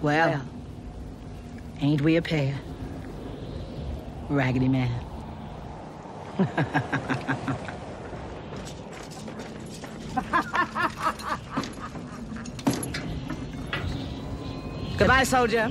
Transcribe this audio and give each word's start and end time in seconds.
Well, 0.00 0.40
ain't 1.80 2.02
we 2.02 2.16
a 2.16 2.22
pair? 2.22 2.54
Raggedy 4.28 4.68
Man. 4.68 5.04
Goodbye, 14.98 15.24
soldier. 15.24 15.70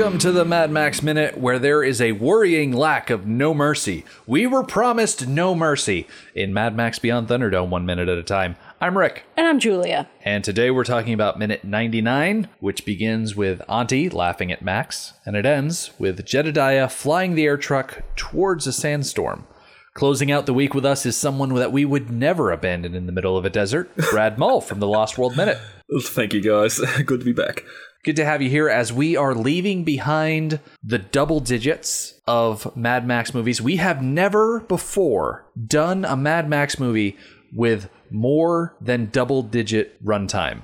Welcome 0.00 0.18
to 0.20 0.32
the 0.32 0.46
Mad 0.46 0.70
Max 0.70 1.02
Minute, 1.02 1.36
where 1.36 1.58
there 1.58 1.82
is 1.82 2.00
a 2.00 2.12
worrying 2.12 2.72
lack 2.72 3.10
of 3.10 3.26
no 3.26 3.52
mercy. 3.52 4.06
We 4.26 4.46
were 4.46 4.64
promised 4.64 5.28
no 5.28 5.54
mercy 5.54 6.06
in 6.34 6.54
Mad 6.54 6.74
Max 6.74 6.98
Beyond 6.98 7.28
Thunderdome, 7.28 7.68
one 7.68 7.84
minute 7.84 8.08
at 8.08 8.16
a 8.16 8.22
time. 8.22 8.56
I'm 8.80 8.96
Rick, 8.96 9.24
And 9.36 9.46
I'm 9.46 9.58
Julia. 9.58 10.08
and 10.24 10.42
today 10.42 10.70
we're 10.70 10.84
talking 10.84 11.12
about 11.12 11.38
minute 11.38 11.64
99, 11.64 12.48
which 12.60 12.86
begins 12.86 13.36
with 13.36 13.60
Auntie 13.68 14.08
laughing 14.08 14.50
at 14.50 14.62
Max, 14.64 15.12
and 15.26 15.36
it 15.36 15.44
ends 15.44 15.90
with 15.98 16.24
Jedediah 16.24 16.88
flying 16.88 17.34
the 17.34 17.44
air 17.44 17.58
truck 17.58 18.02
towards 18.16 18.66
a 18.66 18.72
sandstorm. 18.72 19.46
Closing 19.92 20.32
out 20.32 20.46
the 20.46 20.54
week 20.54 20.72
with 20.72 20.86
us 20.86 21.04
is 21.04 21.14
someone 21.14 21.54
that 21.56 21.72
we 21.72 21.84
would 21.84 22.10
never 22.10 22.52
abandon 22.52 22.94
in 22.94 23.04
the 23.04 23.12
middle 23.12 23.36
of 23.36 23.44
a 23.44 23.50
desert, 23.50 23.94
Brad 24.10 24.38
Mull 24.38 24.62
from 24.62 24.80
the 24.80 24.88
Lost 24.88 25.18
World 25.18 25.36
Minute. 25.36 25.58
Thank 26.00 26.34
you, 26.34 26.40
guys. 26.40 26.78
Good 27.04 27.20
to 27.20 27.24
be 27.24 27.32
back. 27.32 27.64
Good 28.04 28.16
to 28.16 28.24
have 28.24 28.40
you 28.40 28.48
here 28.48 28.68
as 28.68 28.92
we 28.92 29.16
are 29.16 29.34
leaving 29.34 29.84
behind 29.84 30.60
the 30.82 30.98
double 30.98 31.40
digits 31.40 32.14
of 32.26 32.74
Mad 32.76 33.06
Max 33.06 33.34
movies. 33.34 33.60
We 33.60 33.76
have 33.76 34.02
never 34.02 34.60
before 34.60 35.46
done 35.66 36.04
a 36.04 36.16
Mad 36.16 36.48
Max 36.48 36.78
movie 36.78 37.18
with 37.52 37.90
more 38.10 38.76
than 38.80 39.10
double 39.10 39.42
digit 39.42 40.02
runtime. 40.04 40.62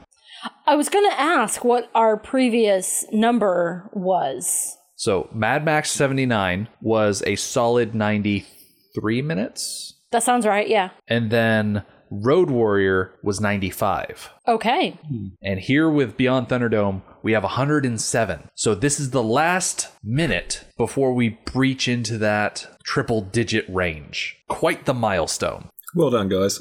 I 0.67 0.77
was 0.77 0.89
going 0.89 1.09
to 1.11 1.21
ask 1.21 1.65
what 1.65 1.91
our 1.95 2.17
previous 2.17 3.05
number 3.13 3.91
was. 3.93 4.77
So, 4.95 5.29
Mad 5.35 5.65
Max 5.65 5.91
79 5.91 6.69
was 6.81 7.23
a 7.27 7.37
solid 7.37 7.95
93 7.95 9.21
minutes, 9.23 9.95
That 10.11 10.23
sounds 10.23 10.47
right, 10.47 10.69
yeah. 10.69 10.91
and 11.07 11.31
then 11.31 11.83
Road 12.11 12.51
Warrior 12.51 13.15
was 13.23 13.41
95. 13.41 14.31
Okay. 14.47 14.99
And 15.43 15.61
here 15.61 15.89
with 15.89 16.17
Beyond 16.17 16.49
Thunderdome, 16.49 17.03
we 17.23 17.33
have 17.33 17.43
107. 17.43 18.49
So 18.55 18.75
this 18.75 19.01
is 19.01 19.11
the 19.11 19.23
last 19.23 19.89
minute 20.03 20.65
before 20.77 21.13
we 21.13 21.39
breach 21.45 21.89
into 21.89 22.19
that 22.19 22.69
triple 22.85 23.21
digit 23.21 23.65
range. 23.69 24.37
Quite 24.49 24.87
the 24.87 24.95
milestone. 24.95 25.71
Well 25.95 26.11
done, 26.11 26.29
guys. 26.29 26.61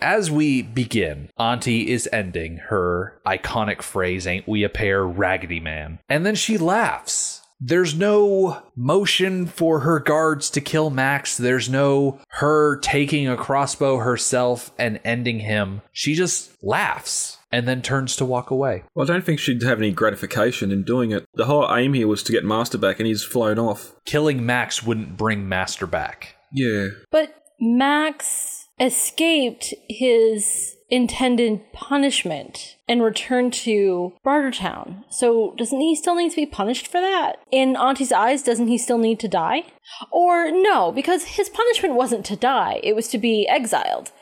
As 0.00 0.30
we 0.30 0.62
begin, 0.62 1.30
Auntie 1.38 1.92
is 1.92 2.08
ending 2.12 2.56
her 2.68 3.20
iconic 3.24 3.80
phrase, 3.80 4.26
Ain't 4.26 4.48
we 4.48 4.64
a 4.64 4.68
pair, 4.68 5.06
Raggedy 5.06 5.60
Man? 5.60 6.00
And 6.08 6.26
then 6.26 6.34
she 6.34 6.58
laughs. 6.58 7.42
There's 7.66 7.94
no 7.94 8.62
motion 8.76 9.46
for 9.46 9.80
her 9.80 9.98
guards 9.98 10.50
to 10.50 10.60
kill 10.60 10.90
Max. 10.90 11.38
There's 11.38 11.70
no 11.70 12.20
her 12.28 12.76
taking 12.80 13.26
a 13.26 13.38
crossbow 13.38 13.96
herself 13.98 14.70
and 14.78 15.00
ending 15.02 15.40
him. 15.40 15.80
She 15.90 16.14
just 16.14 16.62
laughs 16.62 17.38
and 17.50 17.66
then 17.66 17.80
turns 17.80 18.16
to 18.16 18.26
walk 18.26 18.50
away. 18.50 18.82
Well, 18.94 19.08
I 19.08 19.14
don't 19.14 19.24
think 19.24 19.38
she'd 19.38 19.62
have 19.62 19.78
any 19.78 19.92
gratification 19.92 20.70
in 20.72 20.82
doing 20.82 21.10
it. 21.10 21.24
The 21.34 21.46
whole 21.46 21.66
aim 21.74 21.94
here 21.94 22.06
was 22.06 22.22
to 22.24 22.32
get 22.32 22.44
Master 22.44 22.76
back, 22.76 23.00
and 23.00 23.06
he's 23.06 23.24
flown 23.24 23.58
off. 23.58 23.94
Killing 24.04 24.44
Max 24.44 24.82
wouldn't 24.82 25.16
bring 25.16 25.48
Master 25.48 25.86
back. 25.86 26.34
Yeah. 26.52 26.88
But 27.10 27.34
Max 27.58 28.68
escaped 28.78 29.72
his 29.88 30.76
intended 30.94 31.72
punishment 31.72 32.76
and 32.88 33.02
returned 33.02 33.52
to 33.52 34.12
Bartertown. 34.24 35.02
So 35.10 35.52
doesn't 35.56 35.80
he 35.80 35.96
still 35.96 36.14
need 36.14 36.30
to 36.30 36.36
be 36.36 36.46
punished 36.46 36.86
for 36.86 37.00
that? 37.00 37.40
In 37.50 37.74
Auntie's 37.74 38.12
eyes, 38.12 38.44
doesn't 38.44 38.68
he 38.68 38.78
still 38.78 38.98
need 38.98 39.18
to 39.20 39.28
die? 39.28 39.64
Or 40.12 40.52
no, 40.52 40.92
because 40.92 41.24
his 41.24 41.48
punishment 41.48 41.94
wasn't 41.94 42.24
to 42.26 42.36
die, 42.36 42.80
it 42.84 42.94
was 42.94 43.08
to 43.08 43.18
be 43.18 43.48
exiled. 43.48 44.12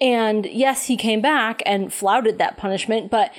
And 0.00 0.46
yes, 0.46 0.86
he 0.86 0.96
came 0.96 1.20
back 1.20 1.62
and 1.66 1.92
flouted 1.92 2.38
that 2.38 2.56
punishment, 2.56 3.10
but 3.10 3.32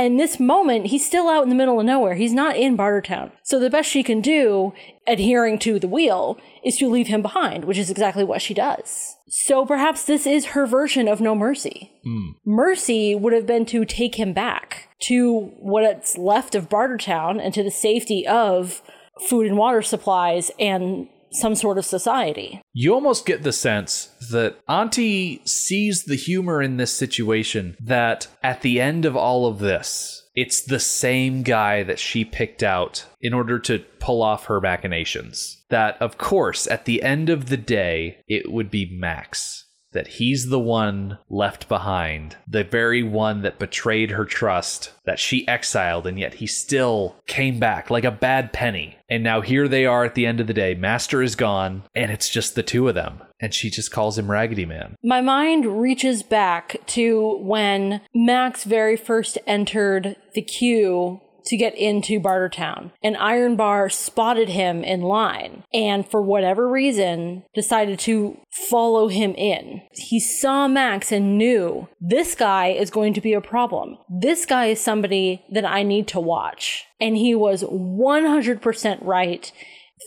in 0.00 0.16
this 0.16 0.38
moment, 0.38 0.86
he's 0.86 1.06
still 1.06 1.28
out 1.28 1.42
in 1.42 1.48
the 1.48 1.54
middle 1.54 1.78
of 1.78 1.86
nowhere. 1.86 2.14
He's 2.14 2.32
not 2.32 2.56
in 2.56 2.76
Bartertown. 2.76 3.32
So 3.42 3.58
the 3.58 3.70
best 3.70 3.90
she 3.90 4.02
can 4.02 4.20
do, 4.20 4.72
adhering 5.06 5.58
to 5.60 5.78
the 5.78 5.88
wheel, 5.88 6.38
is 6.64 6.76
to 6.78 6.88
leave 6.88 7.06
him 7.06 7.22
behind, 7.22 7.64
which 7.64 7.78
is 7.78 7.90
exactly 7.90 8.24
what 8.24 8.42
she 8.42 8.54
does. 8.54 9.16
So 9.28 9.64
perhaps 9.64 10.04
this 10.04 10.26
is 10.26 10.46
her 10.46 10.66
version 10.66 11.08
of 11.08 11.20
no 11.20 11.34
mercy. 11.34 11.92
Hmm. 12.04 12.30
Mercy 12.44 13.14
would 13.14 13.32
have 13.32 13.46
been 13.46 13.66
to 13.66 13.84
take 13.84 14.16
him 14.16 14.32
back 14.32 14.88
to 15.02 15.52
what's 15.58 16.18
left 16.18 16.54
of 16.54 16.68
Bartertown 16.68 17.40
and 17.40 17.54
to 17.54 17.62
the 17.62 17.70
safety 17.70 18.26
of 18.26 18.82
food 19.28 19.46
and 19.46 19.56
water 19.56 19.82
supplies 19.82 20.50
and 20.58 21.08
some 21.32 21.54
sort 21.54 21.78
of 21.78 21.84
society. 21.84 22.60
You 22.72 22.94
almost 22.94 23.26
get 23.26 23.42
the 23.42 23.52
sense 23.52 24.10
that 24.30 24.56
Auntie 24.68 25.42
sees 25.44 26.04
the 26.04 26.16
humor 26.16 26.62
in 26.62 26.76
this 26.76 26.92
situation 26.92 27.76
that 27.80 28.26
at 28.42 28.62
the 28.62 28.80
end 28.80 29.04
of 29.04 29.16
all 29.16 29.46
of 29.46 29.58
this, 29.58 30.28
it's 30.34 30.62
the 30.62 30.80
same 30.80 31.42
guy 31.42 31.82
that 31.82 31.98
she 31.98 32.24
picked 32.24 32.62
out 32.62 33.04
in 33.20 33.34
order 33.34 33.58
to 33.58 33.80
pull 33.98 34.22
off 34.22 34.46
her 34.46 34.60
machinations. 34.60 35.62
That, 35.70 36.00
of 36.00 36.18
course, 36.18 36.66
at 36.66 36.84
the 36.84 37.02
end 37.02 37.30
of 37.30 37.48
the 37.48 37.56
day, 37.56 38.18
it 38.28 38.50
would 38.50 38.70
be 38.70 38.88
Max. 38.90 39.66
That 39.92 40.06
he's 40.06 40.48
the 40.48 40.60
one 40.60 41.18
left 41.28 41.68
behind, 41.68 42.36
the 42.46 42.62
very 42.62 43.02
one 43.02 43.42
that 43.42 43.58
betrayed 43.58 44.12
her 44.12 44.24
trust, 44.24 44.92
that 45.04 45.18
she 45.18 45.46
exiled, 45.48 46.06
and 46.06 46.18
yet 46.18 46.34
he 46.34 46.46
still 46.46 47.16
came 47.26 47.58
back 47.58 47.90
like 47.90 48.04
a 48.04 48.10
bad 48.10 48.52
penny. 48.52 48.96
And 49.08 49.24
now 49.24 49.40
here 49.40 49.66
they 49.66 49.86
are 49.86 50.04
at 50.04 50.14
the 50.14 50.26
end 50.26 50.38
of 50.38 50.46
the 50.46 50.54
day. 50.54 50.74
Master 50.74 51.22
is 51.22 51.34
gone, 51.34 51.82
and 51.94 52.12
it's 52.12 52.28
just 52.28 52.54
the 52.54 52.62
two 52.62 52.88
of 52.88 52.94
them. 52.94 53.22
And 53.40 53.52
she 53.52 53.70
just 53.70 53.90
calls 53.90 54.18
him 54.18 54.30
Raggedy 54.30 54.66
Man. 54.66 54.96
My 55.02 55.20
mind 55.20 55.80
reaches 55.80 56.22
back 56.22 56.76
to 56.88 57.38
when 57.38 58.02
Max 58.14 58.64
very 58.64 58.96
first 58.96 59.38
entered 59.46 60.14
the 60.34 60.42
queue 60.42 61.20
to 61.44 61.56
get 61.56 61.76
into 61.76 62.20
Bartertown. 62.20 62.92
And 63.02 63.16
Iron 63.16 63.56
Bar 63.56 63.90
spotted 63.90 64.48
him 64.48 64.84
in 64.84 65.02
line 65.02 65.64
and 65.72 66.08
for 66.08 66.22
whatever 66.22 66.68
reason 66.68 67.44
decided 67.54 67.98
to 68.00 68.38
follow 68.68 69.08
him 69.08 69.34
in. 69.34 69.82
He 69.92 70.20
saw 70.20 70.68
Max 70.68 71.12
and 71.12 71.38
knew 71.38 71.88
this 72.00 72.34
guy 72.34 72.68
is 72.68 72.90
going 72.90 73.14
to 73.14 73.20
be 73.20 73.32
a 73.32 73.40
problem. 73.40 73.98
This 74.08 74.46
guy 74.46 74.66
is 74.66 74.80
somebody 74.80 75.44
that 75.52 75.64
I 75.64 75.82
need 75.82 76.08
to 76.08 76.20
watch. 76.20 76.84
And 77.00 77.16
he 77.16 77.34
was 77.34 77.62
100% 77.62 78.98
right. 79.02 79.52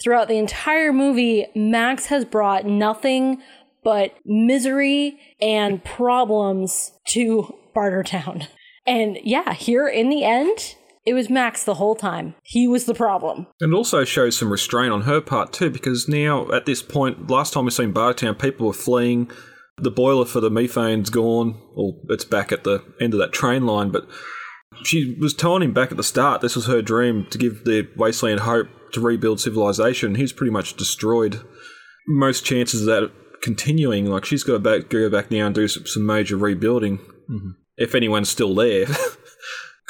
Throughout 0.03 0.27
the 0.27 0.38
entire 0.38 0.91
movie, 0.91 1.47
Max 1.55 2.07
has 2.07 2.25
brought 2.25 2.65
nothing 2.65 3.41
but 3.83 4.15
misery 4.25 5.19
and 5.41 5.83
problems 5.83 6.91
to 7.07 7.53
Bartertown. 7.75 8.47
And 8.85 9.17
yeah, 9.23 9.53
here 9.53 9.88
in 9.88 10.09
the 10.09 10.25
end, 10.25 10.75
it 11.06 11.14
was 11.14 11.30
Max 11.30 11.64
the 11.64 11.75
whole 11.75 11.96
time. 11.96 12.36
He 12.44 12.68
was 12.68 12.86
the 12.86 12.94
problem. 12.94 13.47
And 13.59 13.74
it 13.74 13.75
also 13.75 14.03
shows 14.03 14.38
some 14.38 14.52
restraint 14.52 14.94
on 14.94 15.02
her 15.02 15.22
part, 15.22 15.52
too, 15.52 15.69
because 15.69 16.08
now, 16.08 16.50
at 16.52 16.66
this 16.66 16.81
point, 16.81 17.30
last 17.30 17.53
time 17.53 17.66
we 17.66 17.72
seen 17.72 17.94
Bartertown, 17.94 18.39
people 18.39 18.68
were 18.68 18.74
fleeing. 18.74 19.30
The 19.77 19.92
boiler 19.92 20.25
for 20.25 20.39
the 20.39 20.51
methane's 20.51 21.10
gone, 21.10 21.60
or 21.75 21.95
it's 22.10 22.25
back 22.25 22.51
at 22.51 22.63
the 22.63 22.83
end 23.01 23.13
of 23.13 23.19
that 23.19 23.33
train 23.33 23.66
line, 23.66 23.89
but 23.89 24.07
she 24.83 25.16
was 25.19 25.33
telling 25.33 25.63
him 25.63 25.74
back 25.74 25.92
at 25.92 25.98
the 25.98 26.04
start 26.04 26.42
this 26.42 26.56
was 26.56 26.66
her 26.66 26.81
dream 26.81 27.25
to 27.30 27.38
give 27.38 27.63
the 27.63 27.88
wasteland 27.95 28.42
hope 28.42 28.68
to 28.94 29.01
rebuild 29.01 29.39
civilization. 29.39 30.16
He's 30.16 30.33
pretty 30.33 30.51
much 30.51 30.75
destroyed. 30.75 31.42
Most 32.07 32.45
chances 32.45 32.81
of 32.81 32.88
that 32.88 33.12
continuing, 33.42 34.06
like 34.06 34.25
she's 34.25 34.44
got 34.44 34.54
to 34.54 34.60
back, 34.60 34.89
go 34.89 35.10
back 35.10 35.31
now 35.31 35.48
and 35.48 35.56
do 35.56 35.68
some, 35.68 35.86
some 35.86 36.06
major 36.06 36.38
rebuilding, 36.38 37.00
mm-hmm. 37.30 37.51
if 37.77 37.95
anyone's 37.95 38.30
still 38.30 38.54
there. 38.54 38.86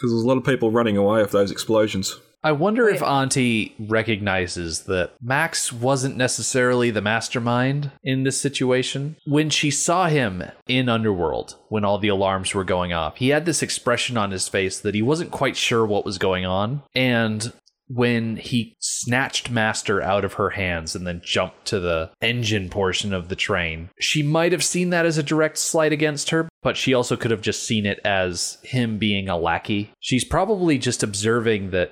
Because 0.04 0.16
there's 0.16 0.26
a 0.26 0.28
lot 0.28 0.38
of 0.38 0.44
people 0.44 0.70
running 0.70 0.98
away 0.98 1.22
of 1.22 1.32
those 1.32 1.50
explosions. 1.50 2.20
I 2.44 2.52
wonder 2.52 2.90
oh, 2.90 2.94
if 2.94 3.02
Auntie 3.02 3.74
recognizes 3.80 4.82
that 4.82 5.14
Max 5.22 5.72
wasn't 5.72 6.18
necessarily 6.18 6.92
the 6.92 7.00
mastermind 7.00 7.90
in 8.04 8.24
this 8.24 8.38
situation. 8.38 9.16
When 9.26 9.50
she 9.50 9.72
saw 9.72 10.10
him 10.10 10.44
in 10.68 10.90
Underworld, 10.90 11.56
when 11.70 11.86
all 11.86 12.00
the 12.00 12.10
alarms 12.10 12.54
were 12.54 12.66
going 12.66 12.92
off, 12.92 13.16
he 13.16 13.30
had 13.30 13.46
this 13.46 13.64
expression 13.64 14.18
on 14.18 14.32
his 14.32 14.50
face 14.50 14.78
that 14.82 14.94
he 14.94 15.02
wasn't 15.02 15.32
quite 15.32 15.56
sure 15.56 15.86
what 15.86 16.04
was 16.04 16.18
going 16.18 16.46
on. 16.46 16.84
And 16.94 17.54
when 17.88 18.38
he 18.38 18.76
snatched 18.80 19.50
Master 19.50 20.02
out 20.02 20.26
of 20.26 20.34
her 20.34 20.52
hands 20.52 20.96
and 20.96 21.06
then 21.06 21.22
jumped 21.24 21.66
to 21.66 21.80
the 21.80 22.12
engine 22.22 22.70
portion 22.70 23.14
of 23.14 23.30
the 23.30 23.36
train. 23.36 23.90
She 24.00 24.24
might 24.24 24.52
have 24.52 24.64
seen 24.64 24.90
that 24.92 25.06
as 25.06 25.18
a 25.18 25.24
direct 25.24 25.58
slight 25.58 25.92
against 25.92 26.30
her, 26.30 26.50
but 26.62 26.78
she 26.78 26.94
also 26.94 27.16
could 27.16 27.32
have 27.32 27.42
just 27.42 27.64
seen 27.64 27.86
it 27.86 28.00
as 28.06 28.58
him 28.64 28.98
being 28.98 29.30
a 29.30 29.38
lackey. 29.38 29.92
She's 30.00 30.24
probably 30.24 30.78
just 30.78 31.04
observing 31.04 31.72
that 31.72 31.92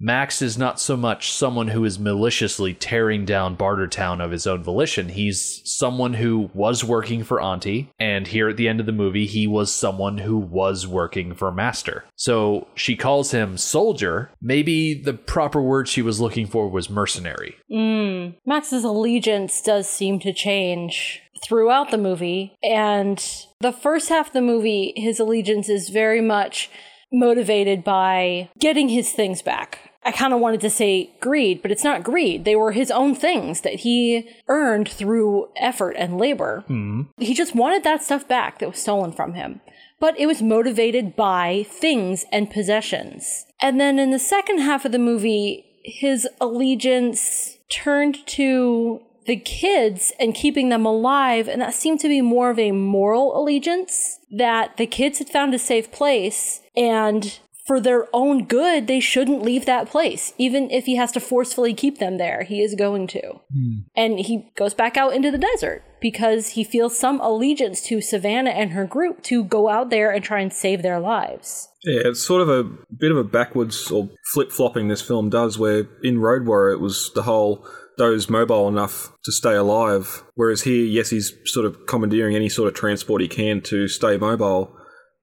Max 0.00 0.42
is 0.42 0.58
not 0.58 0.80
so 0.80 0.96
much 0.96 1.32
someone 1.32 1.68
who 1.68 1.84
is 1.84 1.98
maliciously 1.98 2.74
tearing 2.74 3.24
down 3.24 3.56
Bartertown 3.56 4.24
of 4.24 4.30
his 4.30 4.46
own 4.46 4.62
volition. 4.62 5.08
He's 5.08 5.62
someone 5.64 6.14
who 6.14 6.50
was 6.54 6.84
working 6.84 7.24
for 7.24 7.40
Auntie, 7.40 7.90
and 7.98 8.26
here 8.26 8.48
at 8.48 8.56
the 8.56 8.68
end 8.68 8.80
of 8.80 8.86
the 8.86 8.92
movie, 8.92 9.26
he 9.26 9.46
was 9.46 9.72
someone 9.72 10.18
who 10.18 10.36
was 10.36 10.86
working 10.86 11.34
for 11.34 11.52
Master. 11.52 12.04
So 12.16 12.66
she 12.74 12.96
calls 12.96 13.30
him 13.30 13.56
soldier. 13.56 14.30
Maybe 14.40 14.94
the 14.94 15.14
proper 15.14 15.60
word 15.60 15.88
she 15.88 16.02
was 16.02 16.20
looking 16.20 16.46
for 16.46 16.68
was 16.68 16.90
mercenary. 16.90 17.56
Mm. 17.70 18.34
Max's 18.46 18.84
allegiance 18.84 19.60
does 19.60 19.88
seem 19.88 20.18
to 20.20 20.32
change 20.32 21.22
throughout 21.44 21.90
the 21.90 21.98
movie. 21.98 22.56
And 22.62 23.18
the 23.60 23.72
first 23.72 24.08
half 24.08 24.28
of 24.28 24.32
the 24.32 24.40
movie, 24.40 24.92
his 24.96 25.18
allegiance 25.18 25.68
is 25.68 25.88
very 25.88 26.20
much 26.20 26.70
motivated 27.12 27.84
by 27.84 28.50
getting 28.58 28.88
his 28.88 29.12
things 29.12 29.42
back. 29.42 29.92
I 30.04 30.10
kind 30.10 30.32
of 30.32 30.40
wanted 30.40 30.60
to 30.62 30.70
say 30.70 31.10
greed, 31.20 31.62
but 31.62 31.70
it's 31.70 31.84
not 31.84 32.02
greed. 32.02 32.44
They 32.44 32.56
were 32.56 32.72
his 32.72 32.90
own 32.90 33.14
things 33.14 33.60
that 33.60 33.80
he 33.80 34.28
earned 34.48 34.88
through 34.88 35.48
effort 35.56 35.92
and 35.92 36.18
labor. 36.18 36.64
Mm-hmm. 36.68 37.02
He 37.18 37.34
just 37.34 37.54
wanted 37.54 37.84
that 37.84 38.02
stuff 38.02 38.26
back 38.26 38.58
that 38.58 38.68
was 38.70 38.78
stolen 38.78 39.12
from 39.12 39.34
him. 39.34 39.60
But 40.00 40.18
it 40.18 40.26
was 40.26 40.42
motivated 40.42 41.14
by 41.14 41.66
things 41.68 42.24
and 42.32 42.50
possessions. 42.50 43.46
And 43.60 43.80
then 43.80 44.00
in 44.00 44.10
the 44.10 44.18
second 44.18 44.58
half 44.58 44.84
of 44.84 44.90
the 44.90 44.98
movie, 44.98 45.64
his 45.84 46.26
allegiance 46.40 47.58
turned 47.68 48.26
to 48.26 49.02
the 49.26 49.36
kids 49.36 50.12
and 50.18 50.34
keeping 50.34 50.68
them 50.68 50.84
alive, 50.84 51.48
and 51.48 51.60
that 51.60 51.74
seemed 51.74 52.00
to 52.00 52.08
be 52.08 52.20
more 52.20 52.50
of 52.50 52.58
a 52.58 52.72
moral 52.72 53.38
allegiance 53.40 54.18
that 54.30 54.76
the 54.76 54.86
kids 54.86 55.18
had 55.18 55.28
found 55.28 55.54
a 55.54 55.58
safe 55.58 55.92
place 55.92 56.60
and 56.76 57.38
for 57.64 57.80
their 57.80 58.08
own 58.12 58.44
good, 58.44 58.86
they 58.86 59.00
shouldn't 59.00 59.42
leave 59.42 59.66
that 59.66 59.88
place. 59.88 60.32
Even 60.36 60.70
if 60.70 60.84
he 60.84 60.96
has 60.96 61.12
to 61.12 61.20
forcefully 61.20 61.74
keep 61.74 61.98
them 61.98 62.18
there, 62.18 62.42
he 62.42 62.60
is 62.60 62.74
going 62.74 63.06
to. 63.08 63.40
Hmm. 63.52 63.72
And 63.94 64.18
he 64.18 64.50
goes 64.56 64.74
back 64.74 64.96
out 64.96 65.14
into 65.14 65.30
the 65.30 65.38
desert 65.38 65.84
because 66.00 66.50
he 66.50 66.64
feels 66.64 66.98
some 66.98 67.20
allegiance 67.20 67.80
to 67.82 68.00
Savannah 68.00 68.50
and 68.50 68.72
her 68.72 68.84
group 68.84 69.22
to 69.24 69.44
go 69.44 69.68
out 69.68 69.90
there 69.90 70.10
and 70.10 70.24
try 70.24 70.40
and 70.40 70.52
save 70.52 70.82
their 70.82 70.98
lives. 70.98 71.68
Yeah, 71.84 72.02
it's 72.06 72.22
sort 72.22 72.42
of 72.42 72.48
a 72.48 72.64
bit 72.64 73.12
of 73.12 73.16
a 73.16 73.24
backwards 73.24 73.90
or 73.90 74.10
flip 74.32 74.50
flopping 74.50 74.88
this 74.88 75.02
film 75.02 75.30
does, 75.30 75.56
where 75.58 75.86
in 76.02 76.18
Road 76.18 76.46
Warrior 76.46 76.74
it 76.74 76.80
was 76.80 77.12
the 77.14 77.22
whole 77.22 77.64
those 77.98 78.30
mobile 78.30 78.68
enough 78.68 79.12
to 79.24 79.32
stay 79.32 79.54
alive, 79.54 80.24
whereas 80.34 80.62
here, 80.62 80.84
yes, 80.84 81.10
he's 81.10 81.32
sort 81.44 81.66
of 81.66 81.86
commandeering 81.86 82.34
any 82.34 82.48
sort 82.48 82.68
of 82.68 82.74
transport 82.74 83.22
he 83.22 83.28
can 83.28 83.60
to 83.62 83.88
stay 83.88 84.16
mobile, 84.16 84.74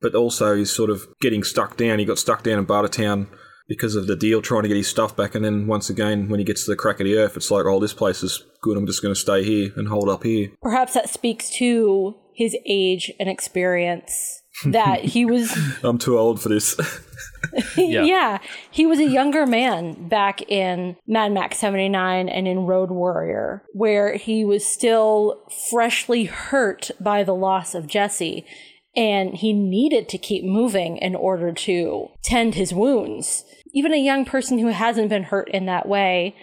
but 0.01 0.16
also 0.16 0.56
he's 0.56 0.71
sort 0.71 0.89
of 0.89 1.07
getting 1.19 1.44
stuck 1.44 1.77
down. 1.77 2.00
He 2.00 2.06
got 2.06 2.19
stuck 2.19 2.44
down 2.44 2.60
in 2.60 2.66
Bartertown 2.66 3.27
because 3.68 3.95
of 3.95 4.07
the 4.07 4.16
deal 4.16 4.42
trying 4.42 4.63
to 4.63 4.68
get 4.68 4.77
his 4.77 4.88
stuff 4.88 5.16
back, 5.16 5.36
and 5.36 5.45
then 5.45 5.68
once 5.68 5.89
again, 5.89 6.27
when 6.30 6.39
he 6.39 6.45
gets 6.45 6.66
to 6.66 6.71
the 6.71 6.77
crack 6.77 7.00
of 7.00 7.06
the 7.06 7.18
earth, 7.18 7.38
it's 7.38 7.51
like, 7.51 7.66
oh, 7.66 7.80
this 7.80 7.94
place 7.94 8.24
is 8.24 8.44
good. 8.62 8.77
I'm 8.77 8.88
just 8.88 9.01
going 9.01 9.13
to 9.13 9.19
stay 9.19 9.44
here 9.44 9.71
and 9.75 9.88
hold 9.88 10.10
up 10.10 10.24
here. 10.24 10.50
Perhaps 10.62 10.94
that 10.94 11.10
speaks 11.10 11.50
to 11.57 12.16
his 12.33 12.56
age 12.66 13.12
and 13.19 13.30
experience 13.30 14.42
that 14.66 15.04
he 15.04 15.26
was 15.26 15.56
I'm 15.84 15.98
too 15.98 16.18
old 16.18 16.42
for 16.42 16.50
this. 16.50 16.76
yeah. 17.78 18.40
he 18.70 18.86
was 18.86 19.00
a 19.00 19.08
younger 19.08 19.46
man 19.46 20.08
back 20.08 20.42
in 20.50 20.98
Mad 21.08 21.32
Max 21.32 21.58
79 21.60 22.30
and 22.30 22.48
in 22.48 22.60
Road 22.60 22.92
Warrior, 22.92 23.64
where 23.74 24.16
he 24.16 24.44
was 24.44 24.66
still 24.66 25.44
freshly 25.70 26.26
hurt 26.26 26.92
by 27.00 27.24
the 27.24 27.36
loss 27.36 27.74
of 27.76 27.88
Jesse. 27.88 28.46
And 28.96 29.36
he 29.36 29.54
needed 29.54 30.10
to 30.10 30.18
keep 30.18 30.44
moving 30.44 30.98
in 30.98 31.16
order 31.16 31.54
to 31.54 32.08
tend 32.24 32.56
his 32.56 32.74
wounds. 32.74 33.46
Even 33.72 33.94
a 33.94 33.98
young 33.98 34.26
person 34.26 34.58
who 34.60 34.68
hasn't 34.68 35.10
been 35.10 35.24
hurt 35.24 35.50
in 35.52 35.66
that 35.68 35.88
way 35.88 36.36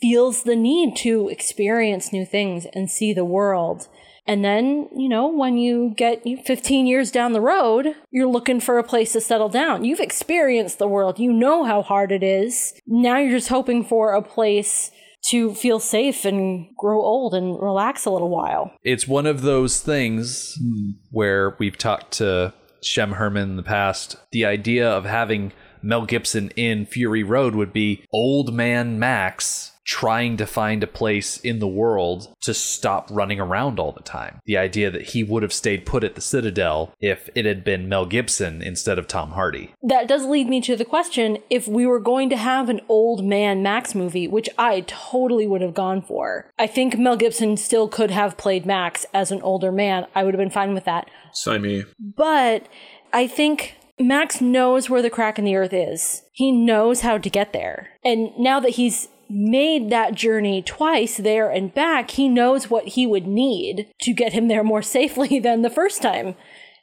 feels 0.00 0.42
the 0.42 0.54
need 0.54 0.96
to 0.96 1.28
experience 1.28 2.12
new 2.12 2.26
things 2.26 2.66
and 2.74 2.90
see 2.90 3.12
the 3.12 3.24
world. 3.24 3.88
And 4.28 4.44
then, 4.44 4.88
you 4.94 5.08
know, 5.08 5.26
when 5.26 5.56
you 5.56 5.94
get 5.96 6.22
15 6.22 6.86
years 6.86 7.10
down 7.10 7.32
the 7.32 7.40
road, 7.40 7.96
you're 8.10 8.28
looking 8.28 8.60
for 8.60 8.78
a 8.78 8.84
place 8.84 9.14
to 9.14 9.22
settle 9.22 9.48
down. 9.48 9.84
You've 9.84 10.00
experienced 10.00 10.78
the 10.78 10.86
world, 10.86 11.18
you 11.18 11.32
know 11.32 11.64
how 11.64 11.80
hard 11.80 12.12
it 12.12 12.22
is. 12.22 12.74
Now 12.86 13.16
you're 13.16 13.38
just 13.38 13.48
hoping 13.48 13.84
for 13.84 14.12
a 14.12 14.22
place 14.22 14.90
to 15.30 15.54
feel 15.54 15.80
safe 15.80 16.24
and 16.24 16.68
grow 16.76 17.00
old 17.00 17.34
and 17.34 17.60
relax 17.60 18.04
a 18.04 18.10
little 18.10 18.28
while. 18.28 18.72
It's 18.84 19.08
one 19.08 19.26
of 19.26 19.42
those 19.42 19.80
things 19.80 20.56
hmm. 20.60 20.90
where 21.10 21.56
we've 21.58 21.78
talked 21.78 22.12
to 22.12 22.52
Shem 22.82 23.12
Herman 23.12 23.50
in 23.50 23.56
the 23.56 23.62
past. 23.62 24.16
The 24.30 24.44
idea 24.44 24.88
of 24.88 25.06
having 25.06 25.52
Mel 25.82 26.06
Gibson 26.06 26.50
in 26.50 26.86
Fury 26.86 27.22
Road 27.22 27.54
would 27.54 27.72
be 27.72 28.04
old 28.12 28.52
man 28.52 28.98
Max 28.98 29.72
trying 29.88 30.36
to 30.36 30.46
find 30.46 30.82
a 30.82 30.86
place 30.86 31.38
in 31.38 31.60
the 31.60 31.66
world 31.66 32.36
to 32.42 32.52
stop 32.52 33.08
running 33.10 33.40
around 33.40 33.80
all 33.80 33.90
the 33.90 34.02
time. 34.02 34.38
The 34.44 34.58
idea 34.58 34.90
that 34.90 35.08
he 35.08 35.24
would 35.24 35.42
have 35.42 35.52
stayed 35.52 35.86
put 35.86 36.04
at 36.04 36.14
the 36.14 36.20
Citadel 36.20 36.92
if 37.00 37.30
it 37.34 37.46
had 37.46 37.64
been 37.64 37.88
Mel 37.88 38.04
Gibson 38.04 38.60
instead 38.60 38.98
of 38.98 39.08
Tom 39.08 39.30
Hardy. 39.30 39.74
That 39.82 40.06
does 40.06 40.26
lead 40.26 40.46
me 40.46 40.60
to 40.60 40.76
the 40.76 40.84
question 40.84 41.38
if 41.48 41.66
we 41.66 41.86
were 41.86 42.00
going 42.00 42.28
to 42.28 42.36
have 42.36 42.68
an 42.68 42.82
old 42.86 43.24
man 43.24 43.62
Max 43.62 43.94
movie, 43.94 44.28
which 44.28 44.50
I 44.58 44.84
totally 44.86 45.46
would 45.46 45.62
have 45.62 45.74
gone 45.74 46.02
for. 46.02 46.52
I 46.58 46.66
think 46.66 46.98
Mel 46.98 47.16
Gibson 47.16 47.56
still 47.56 47.88
could 47.88 48.10
have 48.10 48.36
played 48.36 48.66
Max 48.66 49.06
as 49.14 49.32
an 49.32 49.40
older 49.40 49.72
man. 49.72 50.06
I 50.14 50.22
would 50.22 50.34
have 50.34 50.38
been 50.38 50.50
fine 50.50 50.74
with 50.74 50.84
that. 50.84 51.08
Same 51.32 51.64
here. 51.64 51.86
But 51.98 52.68
I 53.14 53.26
think 53.26 53.76
Max 53.98 54.42
knows 54.42 54.90
where 54.90 55.00
the 55.00 55.08
crack 55.08 55.38
in 55.38 55.46
the 55.46 55.56
earth 55.56 55.72
is. 55.72 56.24
He 56.32 56.52
knows 56.52 57.00
how 57.00 57.16
to 57.16 57.30
get 57.30 57.54
there. 57.54 57.88
And 58.04 58.30
now 58.38 58.60
that 58.60 58.72
he's 58.72 59.08
made 59.28 59.90
that 59.90 60.14
journey 60.14 60.62
twice 60.62 61.16
there 61.16 61.50
and 61.50 61.74
back, 61.74 62.12
he 62.12 62.28
knows 62.28 62.70
what 62.70 62.88
he 62.88 63.06
would 63.06 63.26
need 63.26 63.88
to 64.00 64.12
get 64.12 64.32
him 64.32 64.48
there 64.48 64.64
more 64.64 64.82
safely 64.82 65.38
than 65.42 65.62
the 65.62 65.70
first 65.70 66.02
time 66.02 66.34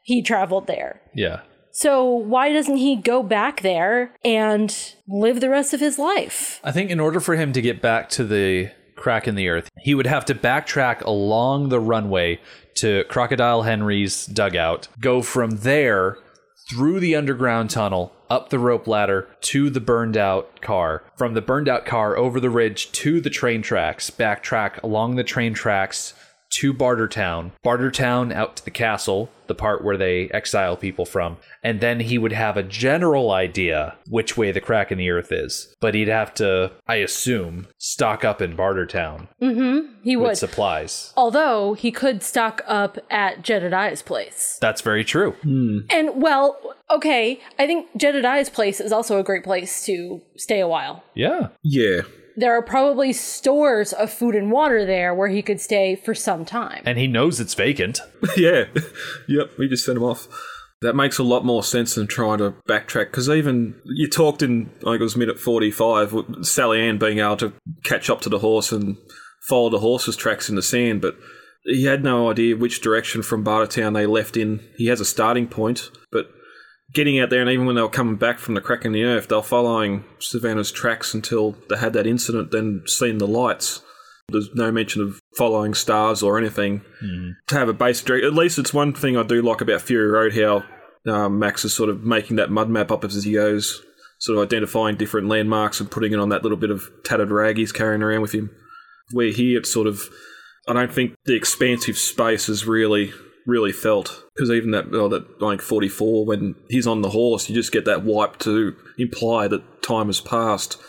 he 0.04 0.22
traveled 0.22 0.68
there. 0.68 1.02
Yeah. 1.14 1.42
So 1.72 2.06
why 2.06 2.54
doesn't 2.54 2.78
he 2.78 2.96
go 2.96 3.22
back 3.22 3.62
there 3.62 4.16
and 4.24 4.74
live 5.10 5.42
the 5.42 5.50
rest 5.50 5.74
of 5.74 5.82
his 5.82 6.00
life? 6.00 6.62
I 6.64 6.72
think 6.72 6.90
in 6.90 7.02
order 7.02 7.20
for 7.20 7.36
him 7.36 7.52
to 7.52 7.62
get 7.62 7.82
back 7.82 8.08
to 8.12 8.24
the 8.24 8.72
crack 8.96 9.28
in 9.28 9.36
the 9.36 9.50
earth, 9.50 9.70
he 9.80 9.94
would 9.94 10.08
have 10.08 10.24
to 10.26 10.36
backtrack 10.36 11.02
along 11.02 11.70
the 11.70 11.82
runway 11.82 12.40
to 12.76 13.04
Crocodile 13.06 13.64
Henry's 13.64 14.26
dugout, 14.26 14.88
go 15.00 15.22
from 15.22 15.52
there 15.58 16.18
through 16.70 17.00
the 17.00 17.16
underground 17.16 17.70
tunnel, 17.70 18.12
up 18.30 18.50
the 18.50 18.60
rope 18.60 18.88
ladder 18.88 19.28
to 19.42 19.70
the 19.70 19.80
burned 19.80 20.18
out 20.18 20.62
car, 20.62 21.04
from 21.16 21.34
the 21.34 21.42
burned 21.42 21.70
out 21.70 21.86
car 21.86 22.18
over 22.18 22.40
the 22.40 22.50
ridge 22.50 22.92
to 22.92 23.22
the 23.22 23.30
train 23.30 23.62
tracks, 23.62 24.10
backtrack 24.10 24.82
along 24.82 25.16
the 25.16 25.24
train 25.24 25.54
tracks 25.54 26.14
to 26.52 26.74
Bartertown, 26.74 27.52
Bartertown 27.64 28.34
out 28.34 28.58
to 28.58 28.66
the 28.66 28.72
castle, 28.72 29.30
the 29.48 29.56
part 29.56 29.84
where 29.84 29.98
they 29.98 30.30
exile 30.30 30.76
people 30.78 31.06
from, 31.06 31.38
and 31.64 31.82
then 31.82 32.00
he 32.00 32.18
would 32.18 32.32
have 32.32 32.58
a 32.58 32.64
general 32.64 33.32
idea 33.32 33.96
which 34.08 34.38
way 34.38 34.52
the 34.52 34.62
crack 34.62 34.92
in 34.92 34.98
the 34.98 35.10
earth 35.10 35.32
is. 35.32 35.74
But 35.82 35.94
he'd 35.94 36.08
have 36.08 36.34
to, 36.36 36.72
I 36.88 36.96
assume, 36.96 37.68
stock 37.78 38.24
up 38.24 38.42
in 38.42 38.56
Bartertown 38.56 39.28
mm-hmm. 39.42 39.94
He 40.04 40.16
with 40.16 40.30
would. 40.30 40.38
supplies. 40.38 41.14
Although 41.18 41.74
he 41.74 41.92
could 41.92 42.24
stock 42.24 42.62
up 42.68 42.98
at 43.10 43.42
Jedediah's 43.42 44.02
place. 44.02 44.58
That's 44.62 44.82
very 44.82 45.04
true. 45.04 45.32
Hmm. 45.42 45.80
And 45.90 46.22
well, 46.22 46.58
okay, 46.90 47.40
I 47.60 47.68
think 47.68 47.88
Jedediah's 47.98 48.50
place 48.50 48.80
is 48.80 48.92
also 48.92 49.20
a 49.20 49.24
great 49.24 49.44
place 49.44 49.86
to 49.86 50.22
stay 50.38 50.60
a 50.60 50.68
while. 50.68 51.04
Yeah. 51.14 51.50
Yeah. 51.64 52.02
There 52.38 52.58
are 52.58 52.62
probably 52.62 53.14
stores 53.14 53.94
of 53.94 54.12
food 54.12 54.36
and 54.36 54.52
water 54.52 54.86
there 54.86 55.14
where 55.14 55.30
he 55.30 55.42
could 55.42 55.62
stay 55.62 55.96
for 55.96 56.14
some 56.14 56.46
time. 56.46 56.84
And 56.86 56.98
he 56.98 57.08
knows 57.08 57.40
it's 57.40 57.54
vacant. 57.54 58.00
yeah. 58.38 58.66
Yep, 59.28 59.52
we 59.58 59.68
just 59.68 59.86
sent 59.86 59.98
him 59.98 60.04
off. 60.04 60.28
That 60.82 60.96
makes 60.96 61.18
a 61.18 61.24
lot 61.24 61.46
more 61.46 61.64
sense 61.64 61.96
than 61.96 62.06
trying 62.06 62.38
to 62.40 62.54
backtrack 62.68 63.06
because 63.06 63.30
even 63.30 63.76
you 63.86 64.08
talked 64.10 64.44
in, 64.44 64.70
I 64.82 64.92
think 64.92 65.02
it 65.02 65.04
was 65.04 65.16
minute 65.16 65.40
45, 65.40 66.14
with 66.14 66.46
Sally 66.46 66.82
Ann 66.82 66.98
being 66.98 67.20
able 67.20 67.38
to 67.38 67.54
catch 67.84 68.10
up 68.10 68.22
to 68.22 68.30
the 68.30 68.40
horse 68.40 68.72
and 68.72 68.98
follow 69.48 69.70
the 69.70 69.80
horse's 69.80 70.16
tracks 70.16 70.50
in 70.50 70.56
the 70.56 70.62
sand, 70.62 71.02
but 71.02 71.16
he 71.64 71.86
had 71.86 72.04
no 72.04 72.30
idea 72.30 72.56
which 72.56 72.82
direction 72.82 73.24
from 73.24 73.44
Bartertown 73.44 73.94
they 73.94 74.06
left 74.06 74.38
in. 74.38 74.64
He 74.78 74.88
has 74.88 75.00
a 75.00 75.06
starting 75.06 75.48
point, 75.48 75.90
but 76.12 76.30
getting 76.96 77.20
out 77.20 77.30
there, 77.30 77.42
and 77.42 77.50
even 77.52 77.68
when 77.68 77.76
they 77.76 77.82
were 77.84 77.90
coming 77.90 78.16
back 78.16 78.40
from 78.40 78.56
the 78.56 78.62
crack 78.62 78.86
in 78.86 78.92
the 78.94 79.04
earth, 79.04 79.28
they 79.28 79.36
were 79.36 79.44
following 79.44 80.04
Savannah's 80.20 80.72
tracks 80.72 81.14
until 81.14 81.52
they 81.70 81.78
had 81.78 81.94
that 81.94 82.08
incident, 82.08 82.52
then 82.52 82.82
seen 82.88 83.20
the 83.20 83.28
lights. 83.28 83.82
There's 84.30 84.50
no 84.56 84.72
mention 84.72 85.04
of 85.04 85.20
following 85.38 85.76
stars 85.76 86.24
or 86.24 86.40
anything 86.40 86.82
to 87.48 87.56
have 87.56 87.70
a 87.70 87.74
basic 87.74 88.08
direct. 88.08 88.26
At 88.26 88.34
least 88.34 88.58
it's 88.58 88.74
one 88.74 88.92
thing 88.92 89.16
I 89.16 89.22
do 89.22 89.44
like 89.44 89.62
about 89.62 89.82
Fury 89.82 90.08
Road 90.08 90.34
how 90.34 90.64
um, 91.14 91.38
Max 91.38 91.64
is 91.64 91.76
sort 91.76 91.92
of 91.92 92.04
making 92.04 92.38
that 92.38 92.50
mud 92.50 92.68
map 92.68 92.92
up 92.92 93.04
as 93.04 93.24
he 93.24 93.34
goes. 93.34 93.84
sort 94.20 94.38
of 94.38 94.44
identifying 94.44 94.96
different 94.98 95.28
landmarks 95.28 95.80
and 95.80 95.92
putting 95.92 96.14
it 96.14 96.20
on 96.20 96.30
that 96.30 96.44
little 96.44 96.58
bit 96.58 96.72
of 96.72 96.90
tattered 97.04 97.32
rag 97.32 97.58
he's 97.58 97.72
carrying 97.72 98.02
around 98.02 98.22
with 98.22 98.34
him. 98.34 98.50
Where 99.12 99.32
here 99.32 99.60
it's 99.60 99.72
sort 99.72 99.88
of, 99.88 100.02
I 100.68 100.74
don't 100.74 100.94
think 100.94 101.16
the 101.26 101.36
expansive 101.36 101.98
space 101.98 102.50
is 102.50 102.66
really, 102.66 103.14
really 103.46 103.72
felt. 103.72 104.24
Because 104.36 104.52
even 104.52 104.72
that, 104.72 104.86
oh, 104.94 105.08
that 105.10 105.42
like 105.42 105.62
44, 105.62 106.26
when 106.26 106.56
he's 106.70 106.88
on 106.88 107.02
the 107.02 107.10
horse, 107.10 107.48
you 107.50 107.56
just 107.56 107.72
get 107.72 107.86
that 107.86 108.04
wipe 108.04 108.40
to 108.40 108.76
imply 108.98 109.48
that 109.48 109.82
time 109.84 110.08
has 110.08 110.22
passed, 110.22 110.82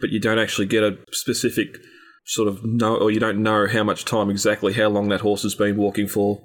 but 0.00 0.10
you 0.10 0.20
don't 0.20 0.38
actually 0.38 0.66
get 0.66 0.82
a 0.82 0.98
specific 1.12 1.78
sort 2.24 2.48
of 2.48 2.64
know, 2.64 2.96
or 2.96 3.10
you 3.10 3.20
don't 3.20 3.42
know 3.42 3.66
how 3.66 3.84
much 3.84 4.04
time 4.04 4.30
exactly, 4.30 4.72
how 4.72 4.88
long 4.88 5.08
that 5.08 5.20
horse 5.20 5.42
has 5.42 5.54
been 5.54 5.76
walking 5.76 6.06
for, 6.06 6.40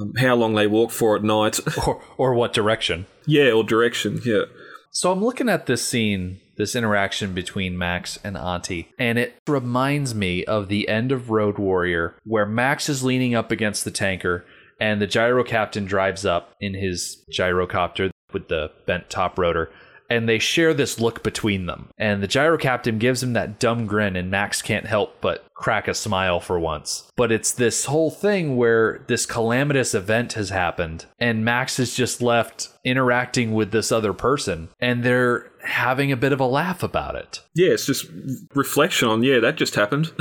um, 0.00 0.14
how 0.18 0.34
long 0.34 0.54
they 0.54 0.66
walk 0.66 0.90
for 0.90 1.16
at 1.16 1.22
night. 1.22 1.58
Or, 1.86 2.02
or 2.16 2.34
what 2.34 2.52
direction. 2.52 3.06
yeah, 3.26 3.50
or 3.50 3.62
direction, 3.64 4.20
yeah. 4.24 4.42
So 4.90 5.12
I'm 5.12 5.22
looking 5.22 5.48
at 5.50 5.66
this 5.66 5.86
scene, 5.86 6.40
this 6.56 6.74
interaction 6.74 7.34
between 7.34 7.76
Max 7.76 8.18
and 8.24 8.36
Auntie, 8.36 8.88
and 8.98 9.18
it 9.18 9.34
reminds 9.46 10.14
me 10.14 10.44
of 10.46 10.68
the 10.68 10.88
end 10.88 11.12
of 11.12 11.30
Road 11.30 11.58
Warrior, 11.58 12.16
where 12.24 12.46
Max 12.46 12.88
is 12.88 13.04
leaning 13.04 13.34
up 13.34 13.50
against 13.50 13.84
the 13.84 13.90
tanker, 13.90 14.46
and 14.80 15.00
the 15.00 15.06
gyro 15.06 15.44
captain 15.44 15.84
drives 15.84 16.24
up 16.24 16.54
in 16.60 16.74
his 16.74 17.24
gyrocopter 17.32 18.10
with 18.32 18.48
the 18.48 18.70
bent 18.86 19.10
top 19.10 19.38
rotor, 19.38 19.70
and 20.10 20.28
they 20.28 20.38
share 20.38 20.72
this 20.72 20.98
look 21.00 21.22
between 21.22 21.66
them. 21.66 21.88
And 21.98 22.22
the 22.22 22.26
gyro 22.26 22.56
captain 22.56 22.98
gives 22.98 23.22
him 23.22 23.34
that 23.34 23.58
dumb 23.58 23.86
grin, 23.86 24.16
and 24.16 24.30
Max 24.30 24.62
can't 24.62 24.86
help 24.86 25.20
but 25.20 25.44
crack 25.54 25.88
a 25.88 25.94
smile 25.94 26.40
for 26.40 26.58
once. 26.58 27.10
But 27.16 27.30
it's 27.30 27.52
this 27.52 27.84
whole 27.84 28.10
thing 28.10 28.56
where 28.56 29.04
this 29.08 29.26
calamitous 29.26 29.94
event 29.94 30.34
has 30.34 30.50
happened, 30.50 31.06
and 31.18 31.44
Max 31.44 31.78
is 31.78 31.94
just 31.94 32.22
left 32.22 32.68
interacting 32.84 33.52
with 33.52 33.70
this 33.70 33.92
other 33.92 34.12
person, 34.12 34.68
and 34.80 35.02
they're 35.02 35.50
having 35.62 36.10
a 36.10 36.16
bit 36.16 36.32
of 36.32 36.40
a 36.40 36.46
laugh 36.46 36.82
about 36.82 37.14
it. 37.14 37.40
Yeah, 37.54 37.70
it's 37.70 37.86
just 37.86 38.06
reflection 38.54 39.08
on, 39.08 39.22
yeah, 39.22 39.40
that 39.40 39.56
just 39.56 39.74
happened. 39.74 40.10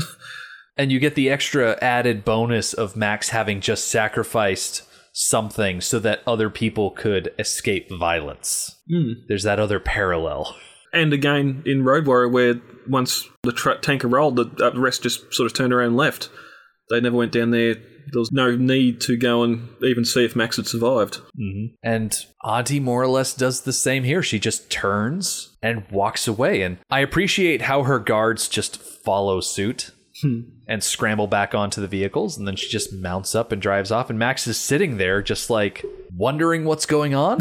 And 0.77 0.91
you 0.91 0.99
get 0.99 1.15
the 1.15 1.29
extra 1.29 1.77
added 1.81 2.23
bonus 2.23 2.73
of 2.73 2.95
Max 2.95 3.29
having 3.29 3.61
just 3.61 3.87
sacrificed 3.87 4.83
something 5.13 5.81
so 5.81 5.97
that 5.99 6.21
other 6.27 6.49
people 6.49 6.91
could 6.91 7.33
escape 7.39 7.89
violence. 7.91 8.75
Hmm. 8.87 9.13
There's 9.27 9.43
that 9.43 9.59
other 9.59 9.79
parallel. 9.79 10.55
and 10.93 11.11
again, 11.13 11.63
in 11.65 11.83
Road 11.83 12.05
Warrior, 12.05 12.29
where 12.29 12.61
once 12.87 13.27
the 13.43 13.51
tra- 13.51 13.79
tanker 13.79 14.07
rolled, 14.07 14.35
the, 14.35 14.43
the 14.43 14.79
rest 14.79 15.03
just 15.03 15.33
sort 15.33 15.49
of 15.51 15.57
turned 15.57 15.73
around 15.73 15.87
and 15.87 15.97
left. 15.97 16.29
They 16.89 17.01
never 17.01 17.17
went 17.17 17.31
down 17.31 17.51
there. 17.51 17.73
There 17.73 18.19
was 18.19 18.31
no 18.31 18.55
need 18.55 19.01
to 19.01 19.17
go 19.17 19.43
and 19.43 19.67
even 19.83 20.05
see 20.05 20.23
if 20.23 20.35
Max 20.35 20.55
had 20.55 20.67
survived. 20.67 21.17
Mm-hmm. 21.37 21.75
And 21.83 22.15
Auntie 22.45 22.79
more 22.79 23.01
or 23.01 23.07
less 23.07 23.33
does 23.33 23.61
the 23.61 23.73
same 23.73 24.05
here. 24.05 24.23
She 24.23 24.39
just 24.39 24.69
turns 24.69 25.57
and 25.61 25.83
walks 25.91 26.25
away. 26.27 26.61
And 26.61 26.77
I 26.89 27.01
appreciate 27.01 27.63
how 27.63 27.83
her 27.83 27.99
guards 27.99 28.47
just 28.47 28.77
follow 28.77 29.41
suit 29.41 29.91
Hmm. 30.21 30.41
and 30.67 30.83
scramble 30.83 31.27
back 31.27 31.53
onto 31.53 31.79
the 31.79 31.87
vehicles. 31.87 32.37
And 32.37 32.47
then 32.47 32.55
she 32.55 32.67
just 32.67 32.91
mounts 32.91 33.35
up 33.35 33.51
and 33.51 33.61
drives 33.61 33.91
off. 33.91 34.09
And 34.09 34.17
Max 34.17 34.47
is 34.47 34.57
sitting 34.57 34.97
there 34.97 35.21
just 35.21 35.49
like 35.49 35.85
wondering 36.15 36.65
what's 36.65 36.87
going 36.87 37.13
on. 37.13 37.39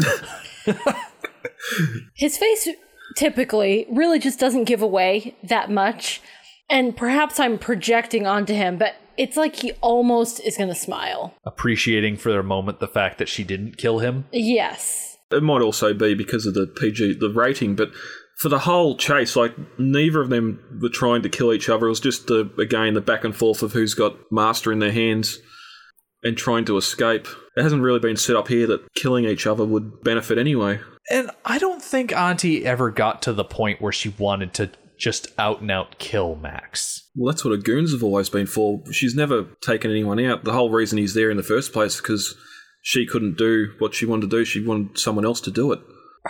His 2.13 2.37
face 2.37 2.69
typically 3.15 3.87
really 3.89 4.19
just 4.19 4.39
doesn't 4.39 4.65
give 4.65 4.81
away 4.81 5.35
that 5.43 5.71
much. 5.71 6.21
And 6.69 6.95
perhaps 6.95 7.39
I'm 7.39 7.57
projecting 7.57 8.27
onto 8.27 8.53
him, 8.53 8.77
but 8.77 8.95
it's 9.17 9.37
like 9.37 9.55
he 9.55 9.71
almost 9.81 10.39
is 10.41 10.57
going 10.57 10.69
to 10.69 10.75
smile. 10.75 11.33
appreciating 11.45 12.17
for 12.17 12.37
a 12.37 12.43
moment 12.43 12.79
the 12.79 12.87
fact 12.87 13.17
that 13.17 13.29
she 13.29 13.43
didn't 13.43 13.77
kill 13.77 13.99
him. 13.99 14.25
Yes. 14.31 15.17
It 15.31 15.43
might 15.43 15.61
also 15.61 15.93
be 15.93 16.13
because 16.13 16.45
of 16.45 16.53
the 16.53 16.67
PG, 16.67 17.15
the 17.15 17.29
rating, 17.29 17.75
but 17.75 17.89
for 18.37 18.49
the 18.49 18.59
whole 18.59 18.95
chase, 18.95 19.35
like 19.35 19.55
neither 19.79 20.21
of 20.21 20.29
them 20.29 20.79
were 20.81 20.89
trying 20.89 21.23
to 21.23 21.29
kill 21.29 21.53
each 21.53 21.69
other. 21.69 21.87
It 21.87 21.89
was 21.89 21.99
just 21.99 22.27
the 22.27 22.49
again 22.59 22.93
the 22.93 23.01
back 23.01 23.23
and 23.23 23.35
forth 23.35 23.63
of 23.63 23.73
who's 23.73 23.93
got 23.93 24.15
master 24.31 24.71
in 24.71 24.79
their 24.79 24.91
hands 24.91 25.39
and 26.23 26.37
trying 26.37 26.65
to 26.65 26.77
escape. 26.77 27.27
It 27.55 27.63
hasn't 27.63 27.81
really 27.81 27.99
been 27.99 28.17
set 28.17 28.35
up 28.35 28.47
here 28.47 28.67
that 28.67 28.93
killing 28.93 29.25
each 29.25 29.47
other 29.47 29.65
would 29.65 30.03
benefit 30.03 30.37
anyway. 30.37 30.79
And 31.09 31.31
I 31.45 31.57
don't 31.57 31.81
think 31.81 32.11
Auntie 32.11 32.65
ever 32.65 32.91
got 32.91 33.21
to 33.23 33.33
the 33.33 33.45
point 33.45 33.81
where 33.81 33.93
she 33.93 34.09
wanted 34.09 34.53
to 34.55 34.71
just 34.99 35.27
out 35.37 35.61
and 35.61 35.71
out 35.71 35.99
kill 35.99 36.35
Max. 36.35 37.09
Well, 37.15 37.31
that's 37.31 37.45
what 37.45 37.53
a 37.53 37.57
goons 37.57 37.93
have 37.93 38.03
always 38.03 38.29
been 38.29 38.47
for. 38.47 38.81
She's 38.91 39.15
never 39.15 39.45
taken 39.61 39.89
anyone 39.89 40.19
out. 40.25 40.43
The 40.43 40.53
whole 40.53 40.69
reason 40.69 40.97
he's 40.97 41.13
there 41.13 41.31
in 41.31 41.37
the 41.37 41.43
first 41.43 41.71
place 41.71 41.95
is 41.95 42.01
because 42.01 42.35
she 42.81 43.05
couldn't 43.05 43.37
do 43.37 43.73
what 43.79 43.93
she 43.93 44.05
wanted 44.05 44.29
to 44.29 44.37
do. 44.37 44.45
She 44.45 44.65
wanted 44.65 44.97
someone 44.97 45.25
else 45.25 45.41
to 45.41 45.51
do 45.51 45.71
it. 45.71 45.79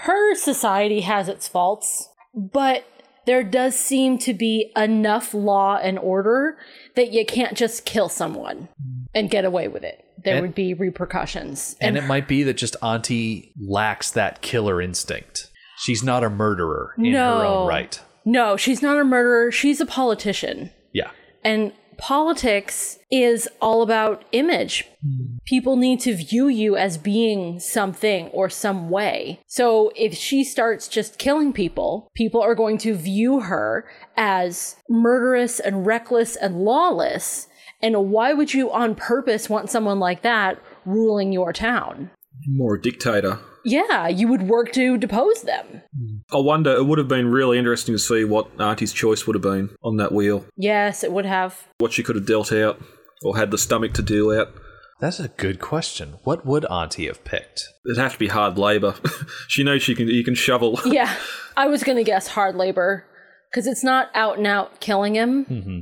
Her 0.03 0.35
society 0.35 1.01
has 1.01 1.27
its 1.29 1.47
faults, 1.47 2.09
but 2.33 2.85
there 3.25 3.43
does 3.43 3.75
seem 3.77 4.17
to 4.19 4.33
be 4.33 4.71
enough 4.75 5.33
law 5.33 5.77
and 5.77 5.99
order 5.99 6.57
that 6.95 7.11
you 7.11 7.25
can't 7.25 7.57
just 7.57 7.85
kill 7.85 8.07
someone 8.09 8.69
and 9.13 9.29
get 9.29 9.43
away 9.43 9.67
with 9.67 9.83
it. 9.83 10.03
There 10.23 10.35
And- 10.37 10.41
would 10.41 10.55
be 10.55 10.73
repercussions. 10.73 11.75
And 11.81 11.97
it 11.97 12.05
might 12.05 12.27
be 12.27 12.43
that 12.43 12.55
just 12.55 12.75
Auntie 12.81 13.51
lacks 13.59 14.11
that 14.11 14.41
killer 14.41 14.81
instinct. 14.81 15.49
She's 15.79 16.03
not 16.03 16.23
a 16.23 16.29
murderer 16.29 16.93
in 16.97 17.05
her 17.05 17.11
No. 17.11 17.47
own 17.61 17.67
right. 17.67 17.99
no, 18.25 18.57
she's 18.57 18.81
not 18.81 18.97
a 18.97 19.03
murderer. 19.03 19.51
She's 19.51 19.79
a 19.79 19.85
politician. 19.85 20.71
Yeah. 20.93 21.11
And 21.43 21.71
politics 21.97 22.99
is 23.11 23.47
all 23.61 23.81
about 23.81 24.23
image. 24.31 24.85
Hmm. 25.01 25.37
People 25.45 25.75
need 25.75 25.99
to 26.01 26.15
view 26.15 26.47
you 26.47 26.75
as 26.75 26.97
being 26.97 27.59
something 27.59 28.27
or 28.27 28.49
some 28.49 28.89
way. 28.89 29.39
So 29.47 29.91
if 29.95 30.13
she 30.13 30.43
starts 30.43 30.87
just 30.87 31.17
killing 31.17 31.53
people, 31.53 32.09
people 32.13 32.41
are 32.41 32.55
going 32.55 32.77
to 32.79 32.95
view 32.95 33.41
her 33.41 33.89
as 34.15 34.75
murderous 34.89 35.59
and 35.59 35.85
reckless 35.85 36.35
and 36.35 36.57
lawless. 36.57 37.47
And 37.81 38.09
why 38.09 38.33
would 38.33 38.53
you 38.53 38.71
on 38.71 38.95
purpose 38.95 39.49
want 39.49 39.69
someone 39.69 39.99
like 39.99 40.23
that 40.23 40.61
ruling 40.85 41.31
your 41.31 41.53
town? 41.53 42.09
More 42.45 42.75
a 42.75 42.81
dictator. 42.81 43.39
Yeah, 43.65 44.07
you 44.07 44.27
would 44.27 44.43
work 44.43 44.71
to 44.73 44.97
depose 44.97 45.41
them. 45.41 45.81
Hmm. 45.97 46.17
I 46.31 46.37
wonder, 46.37 46.71
it 46.71 46.85
would 46.85 46.99
have 46.99 47.07
been 47.07 47.29
really 47.29 47.57
interesting 47.57 47.95
to 47.95 47.99
see 47.99 48.23
what 48.23 48.49
Auntie's 48.59 48.93
choice 48.93 49.27
would 49.27 49.35
have 49.35 49.41
been 49.41 49.75
on 49.83 49.97
that 49.97 50.11
wheel. 50.11 50.45
Yes, 50.55 51.03
it 51.03 51.11
would 51.11 51.25
have. 51.25 51.67
What 51.79 51.93
she 51.93 52.03
could 52.03 52.15
have 52.15 52.25
dealt 52.25 52.51
out 52.53 52.81
or 53.23 53.37
had 53.37 53.51
the 53.51 53.57
stomach 53.57 53.93
to 53.93 54.01
deal 54.01 54.31
out. 54.31 54.53
That's 54.99 55.19
a 55.19 55.27
good 55.27 55.59
question. 55.59 56.15
What 56.23 56.45
would 56.45 56.65
Auntie 56.65 57.07
have 57.07 57.23
picked? 57.23 57.63
It'd 57.85 57.97
have 57.97 58.13
to 58.13 58.19
be 58.19 58.29
hard 58.29 58.57
labour. 58.57 58.95
she 59.47 59.63
knows 59.63 59.83
she 59.83 59.93
can. 59.93 60.07
You 60.07 60.23
can 60.23 60.33
shovel. 60.33 60.79
Yeah, 60.85 61.13
I 61.55 61.67
was 61.67 61.83
going 61.83 61.97
to 61.97 62.03
guess 62.03 62.27
hard 62.27 62.55
labor 62.55 63.05
because 63.51 63.67
it's 63.67 63.83
not 63.83 64.09
out 64.15 64.37
and 64.37 64.47
out 64.47 64.79
killing 64.79 65.15
him, 65.15 65.45
mm-hmm. 65.45 65.79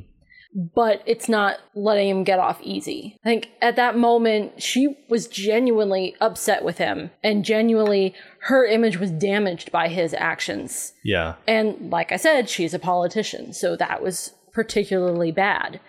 But 0.56 1.04
it's 1.06 1.28
not 1.28 1.58
letting 1.76 2.10
him 2.10 2.24
get 2.24 2.40
off 2.40 2.62
easy. 2.62 3.18
I 3.24 3.30
think 3.30 3.50
at 3.62 3.76
that 3.76 3.98
moment, 3.98 4.64
she 4.64 4.98
was 5.10 5.28
genuinely 5.28 6.16
upset 6.22 6.64
with 6.64 6.78
him, 6.78 7.12
and 7.24 7.44
genuinely 7.44 8.16
her 8.40 8.66
image 8.66 8.98
was 8.98 9.12
damaged 9.12 9.72
by 9.72 9.90
his 9.90 10.14
actions. 10.14 10.94
Yeah. 11.04 11.36
And 11.48 11.92
like 11.92 12.12
I 12.12 12.18
said, 12.18 12.50
she's 12.50 12.74
a 12.74 12.80
politician, 12.80 13.54
so 13.54 13.76
that 13.76 14.02
was 14.02 14.34
particularly 14.54 15.32
bad. 15.32 15.82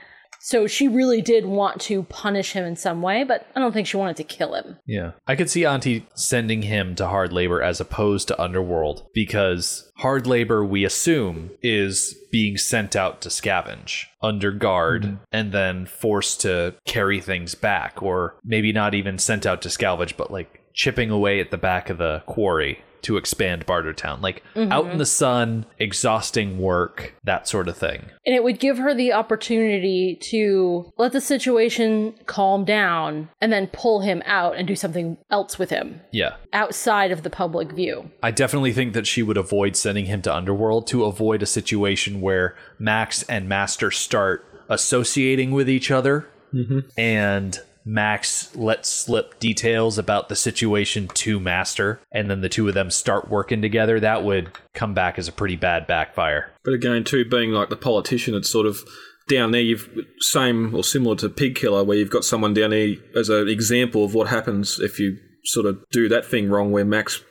So 0.46 0.68
she 0.68 0.86
really 0.86 1.20
did 1.22 1.44
want 1.44 1.80
to 1.82 2.04
punish 2.04 2.52
him 2.52 2.64
in 2.64 2.76
some 2.76 3.02
way, 3.02 3.24
but 3.24 3.48
I 3.56 3.58
don't 3.58 3.72
think 3.72 3.88
she 3.88 3.96
wanted 3.96 4.14
to 4.18 4.22
kill 4.22 4.54
him. 4.54 4.78
Yeah. 4.86 5.10
I 5.26 5.34
could 5.34 5.50
see 5.50 5.66
Auntie 5.66 6.06
sending 6.14 6.62
him 6.62 6.94
to 6.94 7.08
hard 7.08 7.32
labor 7.32 7.60
as 7.60 7.80
opposed 7.80 8.28
to 8.28 8.40
underworld 8.40 9.08
because 9.12 9.90
hard 9.96 10.28
labor, 10.28 10.64
we 10.64 10.84
assume, 10.84 11.50
is 11.64 12.14
being 12.30 12.58
sent 12.58 12.94
out 12.94 13.22
to 13.22 13.28
scavenge 13.28 14.04
under 14.22 14.52
guard 14.52 15.02
mm-hmm. 15.02 15.16
and 15.32 15.50
then 15.50 15.84
forced 15.84 16.42
to 16.42 16.76
carry 16.84 17.20
things 17.20 17.56
back, 17.56 18.00
or 18.00 18.36
maybe 18.44 18.70
not 18.70 18.94
even 18.94 19.18
sent 19.18 19.46
out 19.46 19.62
to 19.62 19.68
scavenge, 19.68 20.16
but 20.16 20.30
like 20.30 20.62
chipping 20.74 21.10
away 21.10 21.40
at 21.40 21.50
the 21.50 21.58
back 21.58 21.90
of 21.90 21.98
the 21.98 22.22
quarry 22.26 22.78
to 23.06 23.16
expand 23.16 23.64
Bartertown. 23.66 24.20
Like 24.20 24.42
mm-hmm. 24.56 24.72
out 24.72 24.90
in 24.90 24.98
the 24.98 25.06
sun, 25.06 25.64
exhausting 25.78 26.58
work, 26.58 27.14
that 27.22 27.46
sort 27.46 27.68
of 27.68 27.76
thing. 27.76 28.06
And 28.26 28.34
it 28.34 28.42
would 28.42 28.58
give 28.58 28.78
her 28.78 28.94
the 28.94 29.12
opportunity 29.12 30.18
to 30.22 30.92
let 30.98 31.12
the 31.12 31.20
situation 31.20 32.14
calm 32.26 32.64
down 32.64 33.28
and 33.40 33.52
then 33.52 33.68
pull 33.68 34.00
him 34.00 34.24
out 34.26 34.56
and 34.56 34.66
do 34.66 34.74
something 34.74 35.18
else 35.30 35.56
with 35.56 35.70
him 35.70 36.00
Yeah. 36.10 36.34
outside 36.52 37.12
of 37.12 37.22
the 37.22 37.30
public 37.30 37.70
view. 37.70 38.10
I 38.24 38.32
definitely 38.32 38.72
think 38.72 38.92
that 38.94 39.06
she 39.06 39.22
would 39.22 39.36
avoid 39.36 39.76
sending 39.76 40.06
him 40.06 40.20
to 40.22 40.34
Underworld 40.34 40.88
to 40.88 41.04
avoid 41.04 41.42
a 41.42 41.46
situation 41.46 42.20
where 42.20 42.56
Max 42.80 43.22
and 43.24 43.48
Master 43.48 43.92
start 43.92 44.44
associating 44.68 45.52
with 45.52 45.70
each 45.70 45.92
other 45.92 46.26
mm-hmm. 46.52 46.80
and 46.98 47.60
Max 47.88 48.54
lets 48.56 48.88
slip 48.88 49.38
details 49.38 49.96
about 49.96 50.28
the 50.28 50.34
situation 50.34 51.06
to 51.14 51.38
Master 51.38 52.00
and 52.10 52.28
then 52.28 52.40
the 52.40 52.48
two 52.48 52.66
of 52.66 52.74
them 52.74 52.90
start 52.90 53.30
working 53.30 53.62
together. 53.62 54.00
That 54.00 54.24
would 54.24 54.50
come 54.74 54.92
back 54.92 55.18
as 55.18 55.28
a 55.28 55.32
pretty 55.32 55.54
bad 55.54 55.86
backfire. 55.86 56.52
But 56.64 56.74
again, 56.74 57.04
too, 57.04 57.24
being 57.24 57.52
like 57.52 57.68
the 57.68 57.76
politician, 57.76 58.34
it's 58.34 58.50
sort 58.50 58.66
of 58.66 58.80
down 59.28 59.52
there. 59.52 59.60
You've 59.60 59.88
same 60.18 60.74
or 60.74 60.82
similar 60.82 61.14
to 61.16 61.28
Pig 61.28 61.54
Killer, 61.54 61.84
where 61.84 61.96
you've 61.96 62.10
got 62.10 62.24
someone 62.24 62.54
down 62.54 62.70
there 62.70 62.96
as 63.14 63.28
an 63.28 63.48
example 63.48 64.04
of 64.04 64.14
what 64.14 64.28
happens 64.28 64.80
if 64.80 64.98
you 64.98 65.18
sort 65.44 65.66
of 65.66 65.78
do 65.90 66.08
that 66.08 66.26
thing 66.26 66.48
wrong, 66.48 66.72
where 66.72 66.84
Max 66.84 67.22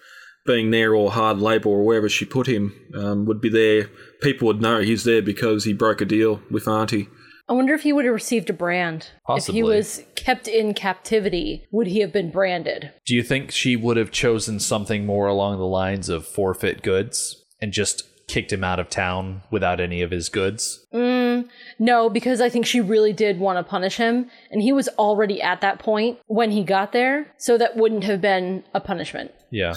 being 0.45 0.71
there 0.71 0.95
or 0.95 1.12
hard 1.12 1.39
labour 1.39 1.69
or 1.69 1.83
wherever 1.83 2.07
she 2.07 2.24
put 2.24 2.47
him 2.47 2.74
um, 2.93 3.25
would 3.25 3.41
be 3.41 3.50
there. 3.50 3.89
People 4.21 4.47
would 4.47 4.62
know 4.62 4.79
he's 4.79 5.03
there 5.03 5.21
because 5.21 5.65
he 5.65 5.74
broke 5.74 6.01
a 6.01 6.05
deal 6.05 6.41
with 6.50 6.67
Auntie. 6.67 7.09
I 7.48 7.54
wonder 7.54 7.74
if 7.74 7.84
he 7.84 7.94
would 7.94 8.06
have 8.06 8.14
received 8.14 8.50
a 8.50 8.54
brand. 8.54 9.10
Possibly. 9.25 9.60
If 9.60 9.64
he 9.64 9.64
was 9.64 10.04
kept 10.16 10.48
in 10.48 10.74
captivity, 10.74 11.68
would 11.72 11.88
he 11.88 12.00
have 12.00 12.12
been 12.12 12.32
branded? 12.32 12.92
Do 13.06 13.16
you 13.16 13.22
think 13.22 13.52
she 13.52 13.75
would 13.75 13.98
have 13.98 14.12
chosen 14.12 14.60
something 14.60 15.06
more 15.06 15.28
along 15.28 15.58
the 15.58 15.66
lines 15.66 16.10
of 16.10 16.25
forfeit 16.25 16.82
goods 16.82 17.44
and 17.62 17.72
just 17.72 18.04
kicked 18.28 18.52
him 18.52 18.64
out 18.64 18.80
of 18.80 18.90
town 18.90 19.44
without 19.52 19.80
any 19.80 20.02
of 20.02 20.10
his 20.10 20.30
goods? 20.30 20.86
Mm, 20.94 21.48
no, 21.78 22.10
because 22.10 22.42
I 22.42 22.50
think 22.50 22.66
she 22.66 22.82
really 22.82 23.14
did 23.14 23.40
want 23.40 23.60
to 23.60 23.70
punish 23.70 23.98
him, 23.98 24.30
and 24.50 24.62
he 24.62 24.74
was 24.74 24.88
already 24.98 25.42
at 25.42 25.62
that 25.62 25.80
point 25.80 26.18
when 26.25 26.50
he 26.52 26.64
got 26.64 26.92
there, 26.92 27.32
so 27.38 27.58
that 27.58 27.78
wouldn't 27.78 28.04
have 28.06 28.22
been 28.22 28.64
a 28.74 28.80
punishment. 28.80 29.32
Yeah. 29.52 29.75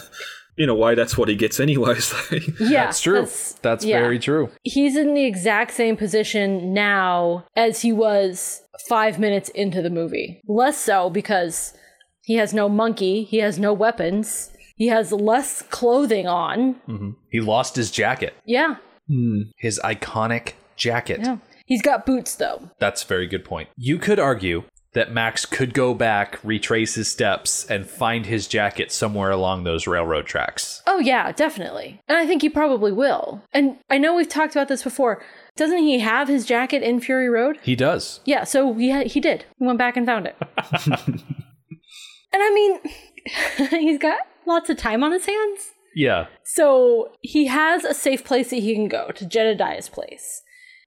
In 0.58 0.68
a 0.68 0.74
way, 0.74 0.94
that's 0.94 1.16
what 1.16 1.28
he 1.28 1.36
gets 1.36 1.60
anyway. 1.60 1.98
So. 2.00 2.16
Yeah, 2.60 2.86
That's 2.86 3.00
true. 3.00 3.26
That's, 3.62 3.84
yeah. 3.84 4.00
very 4.00 4.18
true. 4.18 4.50
He's 4.64 4.96
in 4.96 5.14
the 5.14 5.24
exact 5.24 5.72
same 5.72 5.96
position 5.96 6.74
now 6.74 7.44
as 7.56 7.82
he 7.82 7.92
was 7.92 8.60
five 8.88 9.18
minutes 9.18 9.48
into 9.50 9.80
the 9.82 9.90
movie. 9.90 10.42
Less 10.48 10.76
so 10.78 11.08
because 11.10 11.74
he 12.24 12.34
has 12.34 12.52
no 12.52 12.68
monkey, 12.68 13.24
he 13.24 13.38
has 13.38 13.58
no 13.58 13.72
weapons, 13.72 14.50
he 14.76 14.88
has 14.88 15.12
less 15.12 15.62
clothing 15.62 16.26
on. 16.26 16.74
Mm-hmm. 16.88 17.10
He 17.30 17.40
lost 17.40 17.76
his 17.76 17.90
jacket, 17.90 18.34
Yeah, 18.44 18.76
hmm. 19.08 19.42
his 19.56 19.80
iconic 19.84 20.52
jacket. 20.76 21.20
yeah. 21.22 21.38
He's 21.66 21.82
got 21.82 22.06
boots 22.06 22.34
though. 22.36 22.70
That's 22.78 23.02
a 23.04 23.06
very 23.06 23.26
good 23.26 23.44
point. 23.44 23.68
You 23.76 23.98
could 23.98 24.18
argue 24.18 24.62
that 24.94 25.12
Max 25.12 25.44
could 25.44 25.74
go 25.74 25.94
back, 25.94 26.38
retrace 26.42 26.94
his 26.94 27.10
steps, 27.10 27.64
and 27.66 27.88
find 27.88 28.26
his 28.26 28.48
jacket 28.48 28.90
somewhere 28.90 29.30
along 29.30 29.64
those 29.64 29.86
railroad 29.86 30.26
tracks. 30.26 30.82
Oh, 30.86 30.98
yeah, 30.98 31.30
definitely. 31.32 32.00
And 32.08 32.16
I 32.16 32.26
think 32.26 32.42
he 32.42 32.48
probably 32.48 32.92
will. 32.92 33.42
And 33.52 33.76
I 33.90 33.98
know 33.98 34.14
we've 34.14 34.28
talked 34.28 34.54
about 34.54 34.68
this 34.68 34.82
before. 34.82 35.22
Doesn't 35.56 35.78
he 35.78 35.98
have 35.98 36.28
his 36.28 36.46
jacket 36.46 36.82
in 36.82 37.00
Fury 37.00 37.28
Road? 37.28 37.58
He 37.62 37.76
does. 37.76 38.20
Yeah, 38.24 38.44
so 38.44 38.72
he, 38.74 38.90
ha- 38.90 39.08
he 39.08 39.20
did. 39.20 39.44
He 39.58 39.66
went 39.66 39.78
back 39.78 39.96
and 39.96 40.06
found 40.06 40.26
it. 40.26 40.36
and 40.86 41.22
I 42.34 42.54
mean, 42.54 42.80
he's 43.70 43.98
got 43.98 44.20
lots 44.46 44.70
of 44.70 44.78
time 44.78 45.04
on 45.04 45.12
his 45.12 45.26
hands. 45.26 45.72
Yeah. 45.94 46.26
So 46.44 47.12
he 47.22 47.46
has 47.46 47.84
a 47.84 47.94
safe 47.94 48.24
place 48.24 48.50
that 48.50 48.60
he 48.60 48.74
can 48.74 48.88
go 48.88 49.10
to 49.10 49.26
Jedediah's 49.26 49.88
place. 49.88 50.42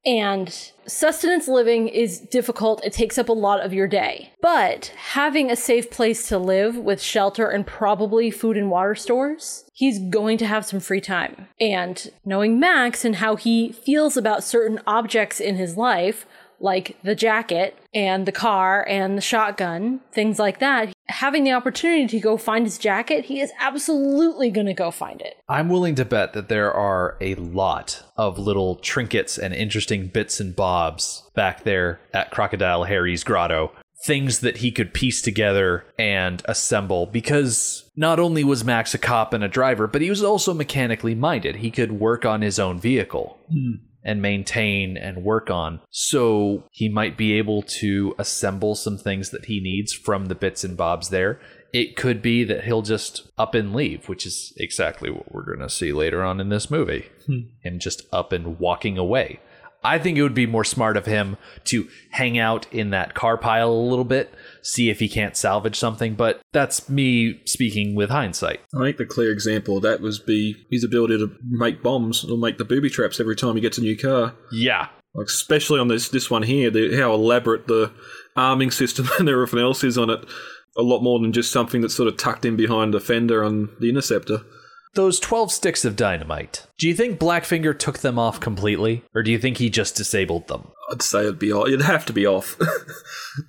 And 0.06 0.72
sustenance 0.88 1.48
living 1.48 1.88
is 1.88 2.20
difficult. 2.20 2.84
It 2.84 2.94
takes 2.94 3.18
up 3.18 3.30
a 3.30 3.34
lot 3.34 3.62
of 3.62 3.74
your 3.74 3.88
day. 3.88 4.34
But 4.42 4.94
having 4.98 5.52
a 5.52 5.56
safe 5.56 5.92
place 5.92 6.28
to 6.30 6.40
live 6.40 6.76
with 6.76 7.02
shelter 7.02 7.48
and 7.48 7.66
probably 7.66 8.32
food 8.32 8.58
and 8.58 8.72
water 8.72 8.96
stores, 8.96 9.66
he's 9.74 10.00
going 10.00 10.38
to 10.40 10.48
have 10.48 10.66
some 10.66 10.80
free 10.80 11.02
time. 11.02 11.48
And 11.60 12.12
knowing 12.26 12.60
Max 12.60 13.06
and 13.06 13.18
how 13.18 13.36
he 13.36 13.72
feels 13.72 14.18
about 14.18 14.44
certain 14.44 14.80
objects 14.88 15.40
in 15.40 15.56
his 15.56 15.78
life, 15.78 16.26
like 16.62 16.98
the 17.04 17.16
jacket 17.16 17.78
and 17.94 18.26
the 18.26 18.32
car 18.32 18.86
and 18.88 19.18
the 19.18 19.22
shotgun, 19.22 20.02
things 20.14 20.40
like 20.40 20.60
that, 20.60 20.94
having 21.08 21.44
the 21.44 21.52
opportunity 21.52 22.08
to 22.08 22.20
go 22.20 22.38
find 22.38 22.66
his 22.66 22.78
jacket, 22.78 23.26
he 23.26 23.42
is 23.42 23.52
absolutely 23.60 24.50
going 24.50 24.68
to 24.68 24.74
go 24.74 24.92
find 24.92 25.22
it. 25.22 25.36
I'm 25.50 25.70
willing 25.70 25.96
to 25.96 26.06
bet 26.06 26.34
that 26.34 26.50
there 26.50 26.74
are 26.74 27.18
a 27.20 27.36
lot 27.36 28.04
of 28.18 28.40
little 28.40 28.76
trinkets 28.78 29.38
and 29.38 29.54
interesting 29.54 30.08
bits 30.08 30.40
and 30.40 30.56
bobs 30.56 31.30
back 31.36 31.64
there 31.64 32.00
at 32.14 32.32
Crocodile 32.32 32.86
Harry's 32.86 33.24
grotto. 33.24 33.72
Things 34.04 34.40
that 34.40 34.58
he 34.58 34.72
could 34.72 34.96
piece 34.96 35.22
together 35.22 35.86
and 36.00 36.42
assemble 36.46 37.06
because 37.06 37.88
not 37.96 38.20
only 38.20 38.44
was 38.44 38.64
Max 38.64 38.96
a 38.96 38.98
cop 38.98 39.32
and 39.32 39.44
a 39.44 39.48
driver, 39.48 39.86
but 39.86 40.02
he 40.02 40.10
was 40.10 40.24
also 40.24 40.56
mechanically 40.56 41.14
minded. 41.14 41.58
He 41.58 41.70
could 41.70 41.92
work 41.92 42.26
on 42.26 42.42
his 42.42 42.58
own 42.58 42.80
vehicle 42.80 43.38
hmm. 43.52 43.74
And 44.04 44.22
maintain 44.22 44.98
and 44.98 45.24
work 45.24 45.50
on. 45.50 45.80
So 45.90 46.64
he 46.72 46.90
might 46.90 47.18
be 47.18 47.34
able 47.34 47.62
to 47.64 48.16
assemble 48.18 48.76
some 48.76 48.98
things 48.98 49.30
that 49.30 49.46
he 49.46 49.60
needs 49.60 49.94
from 49.94 50.26
the 50.26 50.36
bits 50.36 50.64
and 50.64 50.76
bobs 50.76 51.10
there. 51.10 51.40
It 51.74 51.96
could 51.96 52.22
be 52.22 52.44
that 52.44 52.66
he'll 52.66 52.82
just 52.82 53.30
up 53.38 53.56
and 53.56 53.74
leave, 53.74 54.10
which 54.10 54.26
is 54.26 54.54
exactly 54.58 55.10
what 55.10 55.32
we're 55.32 55.46
going 55.46 55.60
to 55.60 55.70
see 55.70 55.94
later 55.94 56.24
on 56.24 56.42
in 56.42 56.50
this 56.50 56.70
movie. 56.70 57.10
Hmm. 57.26 57.42
Him 57.62 57.80
just 57.80 58.06
up 58.12 58.34
and 58.34 58.60
walking 58.60 58.98
away. 58.98 59.40
I 59.84 59.98
think 59.98 60.18
it 60.18 60.24
would 60.24 60.36
be 60.36 60.46
more 60.46 60.64
smart 60.64 60.96
of 60.96 61.06
him 61.06 61.38
to 61.66 61.88
hang 62.12 62.38
out 62.38 62.72
in 62.72 62.92
that 62.92 63.16
car 63.16 63.38
pile 63.38 63.72
a 63.72 63.90
little 63.90 64.06
bit, 64.06 64.34
see 64.62 64.90
if 64.90 65.00
he 65.00 65.10
can't 65.10 65.36
salvage 65.36 65.78
something, 65.78 66.16
but 66.16 66.42
that's 66.52 66.90
me 66.90 67.42
speaking 67.46 67.96
with 67.96 68.10
hindsight. 68.10 68.62
I 68.76 68.84
think 68.84 68.98
the 68.98 69.06
clear 69.06 69.32
example 69.32 69.78
of 69.78 69.84
that 69.84 70.02
was 70.02 70.20
be 70.20 70.56
his 70.70 70.84
ability 70.84 71.18
to 71.18 71.36
make 71.50 71.84
bombs 71.84 72.24
or 72.24 72.38
make 72.38 72.58
the 72.58 72.66
booby 72.66 72.90
traps 72.90 73.20
every 73.20 73.36
time 73.36 73.56
he 73.56 73.62
gets 73.62 73.78
a 73.78 73.82
new 73.82 73.98
car. 73.98 74.36
Yeah. 74.52 74.88
Like 75.14 75.28
especially 75.28 75.80
on 75.80 75.88
this 75.88 76.10
this 76.10 76.30
one 76.30 76.44
here, 76.44 76.70
the, 76.70 76.98
how 76.98 77.14
elaborate 77.14 77.68
the 77.68 77.92
arming 78.36 78.72
system 78.72 79.10
and 79.20 79.28
everything 79.28 79.60
else 79.60 79.84
is 79.84 79.98
on 79.98 80.10
it. 80.10 80.26
A 80.78 80.82
lot 80.82 81.02
more 81.02 81.20
than 81.20 81.34
just 81.34 81.52
something 81.52 81.82
that's 81.82 81.96
sort 81.96 82.08
of 82.08 82.16
tucked 82.16 82.46
in 82.46 82.56
behind 82.56 82.94
the 82.94 83.02
fender 83.02 83.44
on 83.44 83.70
the 83.82 83.90
interceptor. 83.90 84.46
Those 84.94 85.20
12 85.20 85.54
sticks 85.54 85.86
of 85.86 85.96
dynamite, 85.96 86.68
do 86.78 86.86
you 86.88 86.94
think 86.94 87.18
Blackfinger 87.18 87.78
took 87.78 88.00
them 88.00 88.20
off 88.20 88.42
completely? 88.42 89.04
Or 89.16 89.24
do 89.24 89.32
you 89.32 89.40
think 89.40 89.58
he 89.58 89.70
just 89.70 89.96
disabled 89.96 90.50
them? 90.50 90.70
I'd 90.92 91.02
say 91.02 91.22
it'd 91.22 91.40
be 91.40 91.54
off. 91.54 91.68
It'd 91.68 91.82
have 91.82 92.06
to 92.08 92.14
be 92.14 92.26
off. 92.26 92.58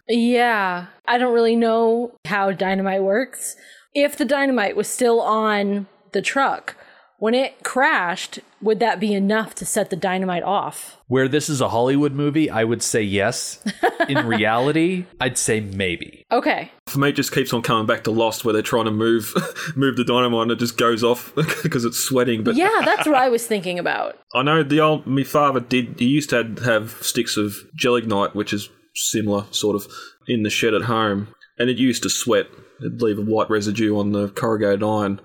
Yeah, 0.09 0.87
I 1.09 1.19
don't 1.19 1.35
really 1.35 1.57
know 1.57 2.13
how 2.27 2.53
dynamite 2.53 3.03
works. 3.03 3.57
If 3.95 4.17
the 4.17 4.25
dynamite 4.25 4.77
was 4.77 4.87
still 4.89 5.21
on 5.21 5.87
the 6.13 6.23
truck, 6.23 6.77
when 7.23 7.35
it 7.35 7.63
crashed, 7.63 8.41
would 8.61 8.81
that 8.81 8.99
be 8.99 9.15
enough 9.15 9.55
to 9.55 9.65
set 9.65 9.91
the 9.91 9.97
dynamite 9.97 10.43
off? 10.43 10.97
Where 11.07 11.29
this 11.29 11.49
is 11.49 11.61
a 11.61 11.69
Hollywood 11.69 12.15
movie, 12.15 12.51
I 12.51 12.65
would 12.65 12.83
say 12.83 13.01
yes. 13.01 13.63
In 14.09 14.27
reality, 14.27 15.05
I'd 15.21 15.39
say 15.39 15.61
maybe. 15.61 16.27
Okay. 16.33 16.73
For 16.89 16.99
me, 16.99 17.11
it 17.11 17.13
just 17.13 17.33
keeps 17.33 17.53
on 17.53 17.63
coming 17.63 17.87
back 17.87 18.03
to 18.05 18.11
Lost, 18.11 18.45
where 18.45 18.53
they're 18.53 18.61
trying 18.61 18.87
to 18.87 18.91
move 18.91 19.33
move 19.77 19.95
the 19.95 20.03
dynamite 20.03 20.43
and 20.43 20.51
it 20.51 20.59
just 20.59 20.77
goes 20.77 21.05
off 21.05 21.33
because 21.63 21.85
it's 21.85 21.97
sweating. 21.97 22.43
But 22.43 22.57
Yeah, 22.57 22.81
that's 22.85 23.07
what 23.07 23.15
I 23.15 23.29
was 23.29 23.47
thinking 23.47 23.79
about. 23.79 24.19
I 24.35 24.43
know 24.43 24.65
the 24.65 24.81
old 24.81 25.07
my 25.07 25.23
father 25.23 25.61
did. 25.61 26.01
He 26.01 26.07
used 26.07 26.31
to 26.31 26.39
have, 26.39 26.59
have 26.65 26.91
sticks 27.03 27.37
of 27.37 27.55
gelignite, 27.77 28.35
which 28.35 28.53
is 28.53 28.69
similar, 28.97 29.45
sort 29.53 29.77
of, 29.77 29.87
in 30.27 30.43
the 30.43 30.51
shed 30.51 30.75
at 30.75 30.83
home, 30.83 31.29
and 31.57 31.71
it 31.71 31.79
used 31.79 32.03
to 32.03 32.11
sweat. 32.11 32.47
It'd 32.81 33.01
leave 33.01 33.21
a 33.21 33.23
white 33.23 33.49
residue 33.49 33.97
on 33.97 34.11
the 34.11 34.31
corrugated 34.31 34.83
iron. 34.83 35.21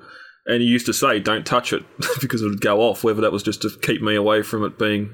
And 0.48 0.62
he 0.62 0.68
used 0.68 0.86
to 0.86 0.94
say, 0.94 1.20
"Don't 1.20 1.46
touch 1.46 1.74
it," 1.74 1.84
because 2.22 2.42
it 2.42 2.48
would 2.48 2.62
go 2.62 2.82
off. 2.82 3.04
Whether 3.04 3.22
that 3.22 3.32
was 3.32 3.44
just 3.44 3.62
to 3.64 3.70
keep 3.82 4.02
me 4.02 4.16
away 4.16 4.42
from 4.42 4.64
it 4.64 4.80
being 4.80 5.14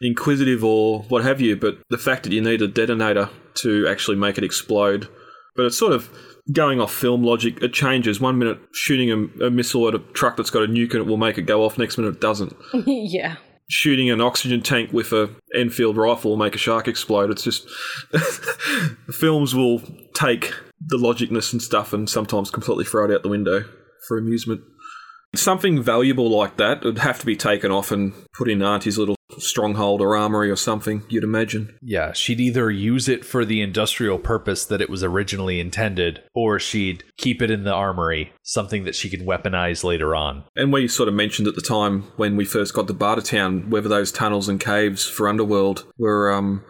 inquisitive 0.00 0.64
or 0.64 1.02
what 1.04 1.24
have 1.24 1.40
you. 1.40 1.56
But 1.56 1.78
the 1.90 1.98
fact 1.98 2.24
that 2.24 2.32
you 2.32 2.40
need 2.40 2.62
a 2.62 2.68
detonator 2.68 3.30
to 3.62 3.86
actually 3.88 4.16
make 4.16 4.38
it 4.38 4.44
explode, 4.44 5.08
but 5.56 5.64
it's 5.66 5.78
sort 5.78 5.92
of 5.92 6.10
going 6.52 6.80
off 6.80 6.92
film 6.92 7.22
logic. 7.22 7.62
It 7.62 7.72
changes. 7.72 8.20
One 8.20 8.38
minute 8.38 8.58
shooting 8.72 9.10
a, 9.10 9.46
a 9.46 9.50
missile 9.50 9.88
at 9.88 9.94
a 9.94 9.98
truck 9.98 10.36
that's 10.36 10.50
got 10.50 10.64
a 10.64 10.66
nuke 10.66 10.92
and 10.92 11.00
it 11.00 11.06
will 11.06 11.16
make 11.16 11.38
it 11.38 11.42
go 11.42 11.64
off. 11.64 11.78
Next 11.78 11.96
minute 11.96 12.16
it 12.16 12.20
doesn't. 12.20 12.54
yeah. 12.86 13.36
Shooting 13.70 14.10
an 14.10 14.20
oxygen 14.20 14.60
tank 14.60 14.92
with 14.92 15.12
a 15.12 15.34
Enfield 15.54 15.96
rifle 15.96 16.32
will 16.32 16.36
make 16.36 16.54
a 16.54 16.58
shark 16.58 16.86
explode. 16.86 17.30
It's 17.30 17.42
just 17.44 17.66
films 19.10 19.54
will 19.54 19.80
take 20.12 20.52
the 20.86 20.98
logicness 20.98 21.52
and 21.52 21.62
stuff 21.62 21.94
and 21.94 22.10
sometimes 22.10 22.50
completely 22.50 22.84
throw 22.84 23.06
it 23.06 23.14
out 23.14 23.22
the 23.22 23.30
window 23.30 23.64
for 24.06 24.18
amusement. 24.18 24.62
Something 25.34 25.82
valuable 25.82 26.30
like 26.30 26.58
that 26.58 26.84
would 26.84 26.98
have 26.98 27.18
to 27.18 27.26
be 27.26 27.34
taken 27.34 27.72
off 27.72 27.90
and 27.90 28.12
put 28.34 28.48
in 28.48 28.62
Auntie's 28.62 28.98
little 28.98 29.16
stronghold 29.38 30.00
or 30.00 30.16
armory 30.16 30.50
or 30.50 30.56
something, 30.56 31.02
you'd 31.08 31.24
imagine. 31.24 31.76
Yeah, 31.82 32.12
she'd 32.12 32.40
either 32.40 32.70
use 32.70 33.08
it 33.08 33.24
for 33.24 33.44
the 33.44 33.60
industrial 33.60 34.18
purpose 34.18 34.64
that 34.66 34.80
it 34.80 34.90
was 34.90 35.02
originally 35.02 35.60
intended, 35.60 36.22
or 36.34 36.58
she'd 36.58 37.04
keep 37.16 37.42
it 37.42 37.50
in 37.50 37.64
the 37.64 37.72
armory, 37.72 38.32
something 38.42 38.84
that 38.84 38.94
she 38.94 39.10
could 39.10 39.26
weaponize 39.26 39.84
later 39.84 40.14
on. 40.14 40.44
And 40.56 40.72
we 40.72 40.88
sort 40.88 41.08
of 41.08 41.14
mentioned 41.14 41.48
at 41.48 41.54
the 41.54 41.62
time 41.62 42.02
when 42.16 42.36
we 42.36 42.44
first 42.44 42.74
got 42.74 42.86
to 42.88 42.94
Bartertown 42.94 43.68
whether 43.68 43.88
those 43.88 44.12
tunnels 44.12 44.48
and 44.48 44.60
caves 44.60 45.04
for 45.04 45.28
Underworld 45.28 45.84
were 45.98 46.32
um, 46.32 46.64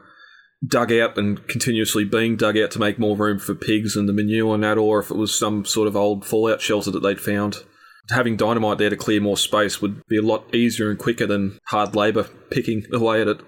dug 0.67 0.93
out 0.93 1.19
and 1.19 1.47
continuously 1.49 2.05
being 2.05 2.37
dug 2.37 2.57
out 2.57 2.71
to 2.73 2.79
make 2.79 2.99
more 2.99 3.17
room 3.17 3.39
for 3.39 3.55
pigs 3.55 3.97
and 3.97 4.09
the 4.09 4.13
manure 4.13 4.55
and 4.55 4.65
that, 4.65 4.79
or 4.79 5.01
if 5.01 5.11
it 5.11 5.17
was 5.17 5.37
some 5.37 5.65
sort 5.65 5.89
of 5.89 5.97
old 5.97 6.25
fallout 6.25 6.61
shelter 6.61 6.91
that 6.91 7.01
they'd 7.01 7.21
found. 7.21 7.65
Having 8.11 8.37
dynamite 8.37 8.79
there 8.79 8.91
to 8.91 8.97
clear 8.97 9.21
more 9.21 9.37
space 9.37 9.81
would 9.81 10.07
be 10.07 10.19
a 10.19 10.23
lot 10.23 10.55
easier 10.55 10.91
and 10.91 10.99
quicker 10.99 11.27
than 11.27 11.59
hard 11.69 11.97
labour 11.97 12.25
picking 12.51 12.85
away 12.93 13.23
at 13.23 13.29
it 13.29 13.41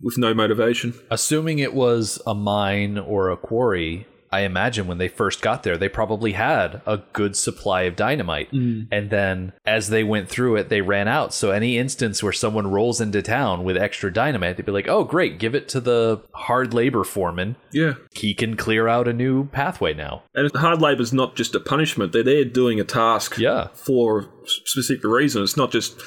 with 0.00 0.16
no 0.16 0.32
motivation. 0.32 0.94
Assuming 1.10 1.58
it 1.58 1.74
was 1.74 2.20
a 2.26 2.34
mine 2.34 2.98
or 2.98 3.30
a 3.30 3.36
quarry, 3.36 4.06
I 4.32 4.40
imagine 4.40 4.86
when 4.86 4.98
they 4.98 5.08
first 5.08 5.40
got 5.42 5.62
there, 5.62 5.76
they 5.76 5.88
probably 5.88 6.32
had 6.32 6.82
a 6.86 6.98
good 7.12 7.36
supply 7.36 7.82
of 7.82 7.96
dynamite. 7.96 8.50
Mm. 8.52 8.88
And 8.90 9.10
then 9.10 9.52
as 9.64 9.88
they 9.88 10.04
went 10.04 10.28
through 10.28 10.56
it, 10.56 10.68
they 10.68 10.80
ran 10.80 11.08
out. 11.08 11.32
So 11.32 11.50
any 11.50 11.78
instance 11.78 12.22
where 12.22 12.32
someone 12.32 12.66
rolls 12.70 13.00
into 13.00 13.22
town 13.22 13.64
with 13.64 13.76
extra 13.76 14.12
dynamite, 14.12 14.56
they'd 14.56 14.66
be 14.66 14.72
like, 14.72 14.88
oh, 14.88 15.04
great, 15.04 15.38
give 15.38 15.54
it 15.54 15.68
to 15.70 15.80
the 15.80 16.22
hard 16.34 16.74
labor 16.74 17.04
foreman. 17.04 17.56
Yeah. 17.72 17.94
He 18.14 18.34
can 18.34 18.56
clear 18.56 18.88
out 18.88 19.08
a 19.08 19.12
new 19.12 19.46
pathway 19.46 19.94
now. 19.94 20.22
And 20.34 20.50
hard 20.54 20.80
labour 20.82 21.02
is 21.02 21.12
not 21.12 21.36
just 21.36 21.54
a 21.54 21.60
punishment. 21.60 22.12
They're 22.12 22.22
there 22.22 22.44
doing 22.44 22.80
a 22.80 22.84
task 22.84 23.38
Yeah. 23.38 23.68
for 23.74 24.20
a 24.20 24.26
specific 24.46 25.04
reason. 25.04 25.42
It's 25.42 25.56
not 25.56 25.70
just, 25.72 26.00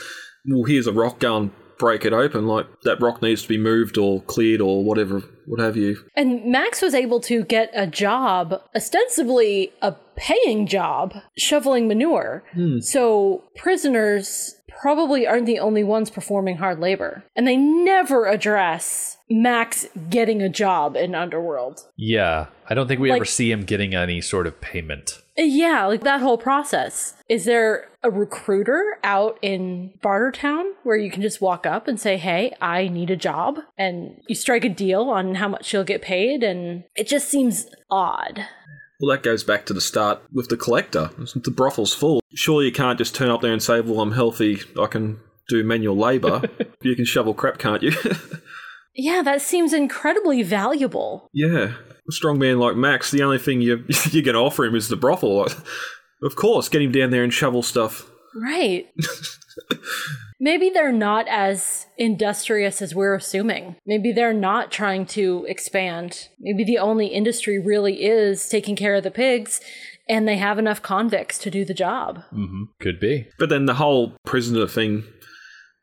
well, 0.45 0.63
here's 0.63 0.87
a 0.87 0.93
rock, 0.93 1.23
and 1.23 1.51
break 1.79 2.05
it 2.05 2.13
open. 2.13 2.45
Like, 2.45 2.67
that 2.83 3.01
rock 3.01 3.21
needs 3.21 3.41
to 3.41 3.47
be 3.47 3.57
moved 3.57 3.97
or 3.97 4.21
cleared 4.21 4.61
or 4.61 4.83
whatever, 4.83 5.23
what 5.47 5.59
have 5.59 5.75
you. 5.75 5.97
And 6.15 6.45
Max 6.45 6.81
was 6.81 6.93
able 6.93 7.19
to 7.21 7.43
get 7.43 7.71
a 7.73 7.87
job, 7.87 8.61
ostensibly 8.75 9.71
a 9.81 9.95
paying 10.15 10.67
job, 10.67 11.15
shoveling 11.37 11.87
manure. 11.87 12.43
Hmm. 12.53 12.79
So 12.81 13.43
prisoners 13.55 14.55
probably 14.81 15.27
aren't 15.27 15.45
the 15.45 15.59
only 15.59 15.83
ones 15.83 16.09
performing 16.09 16.57
hard 16.57 16.79
labor. 16.79 17.23
And 17.35 17.47
they 17.47 17.57
never 17.57 18.25
address 18.27 19.17
Max 19.29 19.85
getting 20.09 20.41
a 20.41 20.49
job 20.49 20.95
in 20.95 21.13
Underworld. 21.15 21.85
Yeah. 21.97 22.47
I 22.69 22.73
don't 22.73 22.87
think 22.87 22.99
we 22.99 23.09
Like- 23.09 23.17
ever 23.17 23.25
see 23.25 23.51
him 23.51 23.63
getting 23.63 23.93
any 23.93 24.21
sort 24.21 24.47
of 24.47 24.59
payment. 24.61 25.19
Yeah, 25.37 25.85
like 25.85 26.01
that 26.01 26.19
whole 26.21 26.37
process. 26.37 27.13
Is 27.29 27.45
there 27.45 27.87
a 28.03 28.09
recruiter 28.09 28.97
out 29.03 29.37
in 29.41 29.91
Bartertown 30.03 30.73
where 30.83 30.97
you 30.97 31.09
can 31.09 31.21
just 31.21 31.39
walk 31.41 31.65
up 31.65 31.87
and 31.87 31.97
say, 31.99 32.17
"Hey, 32.17 32.53
I 32.59 32.89
need 32.89 33.09
a 33.09 33.15
job," 33.15 33.59
and 33.77 34.21
you 34.27 34.35
strike 34.35 34.65
a 34.65 34.69
deal 34.69 35.03
on 35.03 35.35
how 35.35 35.47
much 35.47 35.71
you'll 35.73 35.85
get 35.85 36.01
paid, 36.01 36.43
and 36.43 36.83
it 36.95 37.07
just 37.07 37.29
seems 37.29 37.69
odd. 37.89 38.45
Well, 38.99 39.15
that 39.15 39.23
goes 39.23 39.43
back 39.43 39.65
to 39.67 39.73
the 39.73 39.81
start 39.81 40.21
with 40.33 40.49
the 40.49 40.57
collector. 40.57 41.09
The 41.35 41.51
brothel's 41.51 41.93
full. 41.93 42.21
Surely 42.35 42.65
you 42.65 42.71
can't 42.71 42.97
just 42.97 43.15
turn 43.15 43.29
up 43.29 43.41
there 43.41 43.53
and 43.53 43.63
say, 43.63 43.79
well, 43.81 44.01
I'm 44.01 44.11
healthy, 44.11 44.61
I 44.79 44.87
can 44.87 45.19
do 45.47 45.63
manual 45.63 45.95
labour. 45.97 46.41
you 46.81 46.95
can 46.95 47.05
shovel 47.05 47.33
crap, 47.33 47.57
can't 47.57 47.81
you? 47.83 47.91
Yeah, 48.95 49.21
that 49.21 49.41
seems 49.41 49.71
incredibly 49.71 50.43
valuable. 50.43 51.29
yeah. 51.31 51.73
A 52.09 52.11
strong 52.11 52.37
man 52.37 52.59
like 52.59 52.75
Max, 52.75 53.11
the 53.11 53.21
only 53.23 53.37
thing 53.37 53.61
you, 53.61 53.85
you're 54.11 54.23
going 54.23 54.33
to 54.33 54.41
offer 54.41 54.65
him 54.65 54.75
is 54.75 54.89
the 54.89 54.97
brothel. 54.97 55.45
Of 56.21 56.35
course, 56.35 56.67
get 56.67 56.81
him 56.81 56.91
down 56.91 57.11
there 57.11 57.23
and 57.23 57.31
shovel 57.33 57.63
stuff. 57.63 58.09
Right. 58.35 58.87
Maybe 60.39 60.69
they're 60.69 60.91
not 60.91 61.27
as 61.27 61.87
industrious 61.97 62.81
as 62.81 62.95
we're 62.95 63.15
assuming. 63.15 63.75
Maybe 63.85 64.11
they're 64.11 64.33
not 64.33 64.71
trying 64.71 65.05
to 65.07 65.45
expand. 65.49 66.29
Maybe 66.39 66.63
the 66.63 66.77
only 66.77 67.07
industry 67.07 67.59
really 67.59 68.03
is 68.03 68.47
taking 68.47 68.75
care 68.75 68.95
of 68.95 69.03
the 69.03 69.11
pigs 69.11 69.59
and 70.07 70.27
they 70.27 70.37
have 70.37 70.57
enough 70.57 70.81
convicts 70.81 71.37
to 71.39 71.51
do 71.51 71.65
the 71.65 71.73
job. 71.73 72.23
hmm 72.31 72.63
Could 72.79 72.99
be. 72.99 73.27
But 73.37 73.49
then 73.49 73.65
the 73.65 73.75
whole 73.75 74.15
prisoner 74.25 74.65
thing 74.65 75.03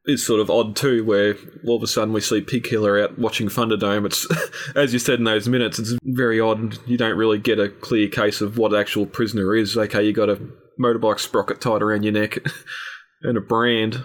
is 0.07 0.25
sort 0.27 0.41
of 0.41 0.49
odd 0.51 0.75
too, 0.75 1.05
where 1.05 1.35
all 1.67 1.77
of 1.77 1.83
a 1.83 1.87
sudden 1.87 2.13
we 2.15 2.21
see 2.21 2.41
Pig 2.41 2.65
Killer 2.65 2.99
out 3.03 3.19
watching 3.19 3.49
Thunderdome. 3.49 4.07
It's, 4.07 4.27
as 4.77 4.93
you 4.93 4.99
said 4.99 5.19
in 5.19 5.25
those 5.25 5.49
minutes, 5.49 5.79
it's 5.79 5.95
very 6.03 6.41
odd. 6.41 6.59
and 6.59 6.79
You 6.87 6.97
don't 6.97 7.17
really 7.17 7.39
get 7.39 7.59
a 7.59 7.69
clear 7.69 8.09
case 8.09 8.41
of 8.41 8.57
what 8.57 8.75
actual 8.75 9.05
prisoner 9.07 9.55
is. 9.55 9.77
Okay, 9.77 10.03
you 10.05 10.13
got 10.13 10.31
a 10.31 10.41
motorbike 10.81 11.21
sprocket 11.21 11.61
tied 11.61 11.83
around 11.83 12.03
your 12.05 12.13
neck 12.13 12.39
and 13.23 13.37
a 13.37 13.41
brand, 13.41 14.03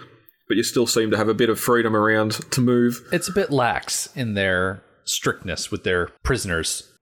but 0.48 0.56
you 0.56 0.62
still 0.62 0.86
seem 0.86 1.10
to 1.10 1.16
have 1.16 1.28
a 1.28 1.34
bit 1.34 1.50
of 1.50 1.60
freedom 1.60 1.96
around 1.96 2.32
to 2.52 2.60
move. 2.60 3.00
It's 3.12 3.28
a 3.28 3.32
bit 3.32 3.50
lax 3.50 4.08
in 4.16 4.34
their 4.34 4.82
strictness 5.04 5.70
with 5.70 5.84
their 5.84 6.08
prisoners. 6.22 6.92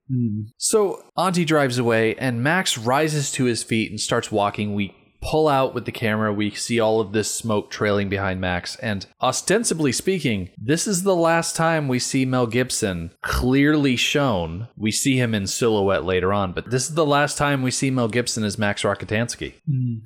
So 0.57 1.05
Auntie 1.17 1.45
drives 1.45 1.79
away, 1.79 2.17
and 2.17 2.43
Max 2.43 2.77
rises 2.77 3.31
to 3.33 3.45
his 3.45 3.63
feet 3.63 3.91
and 3.91 4.01
starts 4.01 4.33
walking. 4.33 4.75
We 4.75 4.95
pull 5.23 5.49
out 5.49 5.75
with 5.75 5.85
the 5.85 5.93
camera. 5.93 6.33
We 6.33 6.51
see 6.51 6.81
all 6.81 7.01
of 7.01 7.13
this 7.13 7.33
smoke 7.33 7.71
trailing 7.71 8.09
behind 8.09 8.41
Max. 8.41 8.77
And 8.77 9.07
ostensibly 9.21 9.93
speaking, 9.93 10.51
this 10.57 10.87
is 10.87 11.03
the 11.03 11.15
last 11.15 11.55
time 11.57 11.89
we 11.89 11.99
see 11.99 12.25
Mel 12.25 12.47
Gibson 12.47 13.13
clearly 13.23 13.97
shown. 13.97 14.69
We 14.77 14.91
see 14.91 15.17
him 15.17 15.35
in 15.35 15.47
silhouette 15.47 16.05
later 16.05 16.33
on, 16.33 16.53
but 16.53 16.71
this 16.71 16.89
is 16.89 16.95
the 16.95 17.07
last 17.07 17.37
time 17.37 17.63
we 17.63 17.71
see 17.71 17.91
Mel 17.91 18.09
Gibson 18.09 18.45
as 18.45 18.59
Max 18.59 18.83
Rockatansky. 18.83 19.55
Hmm. 19.69 19.99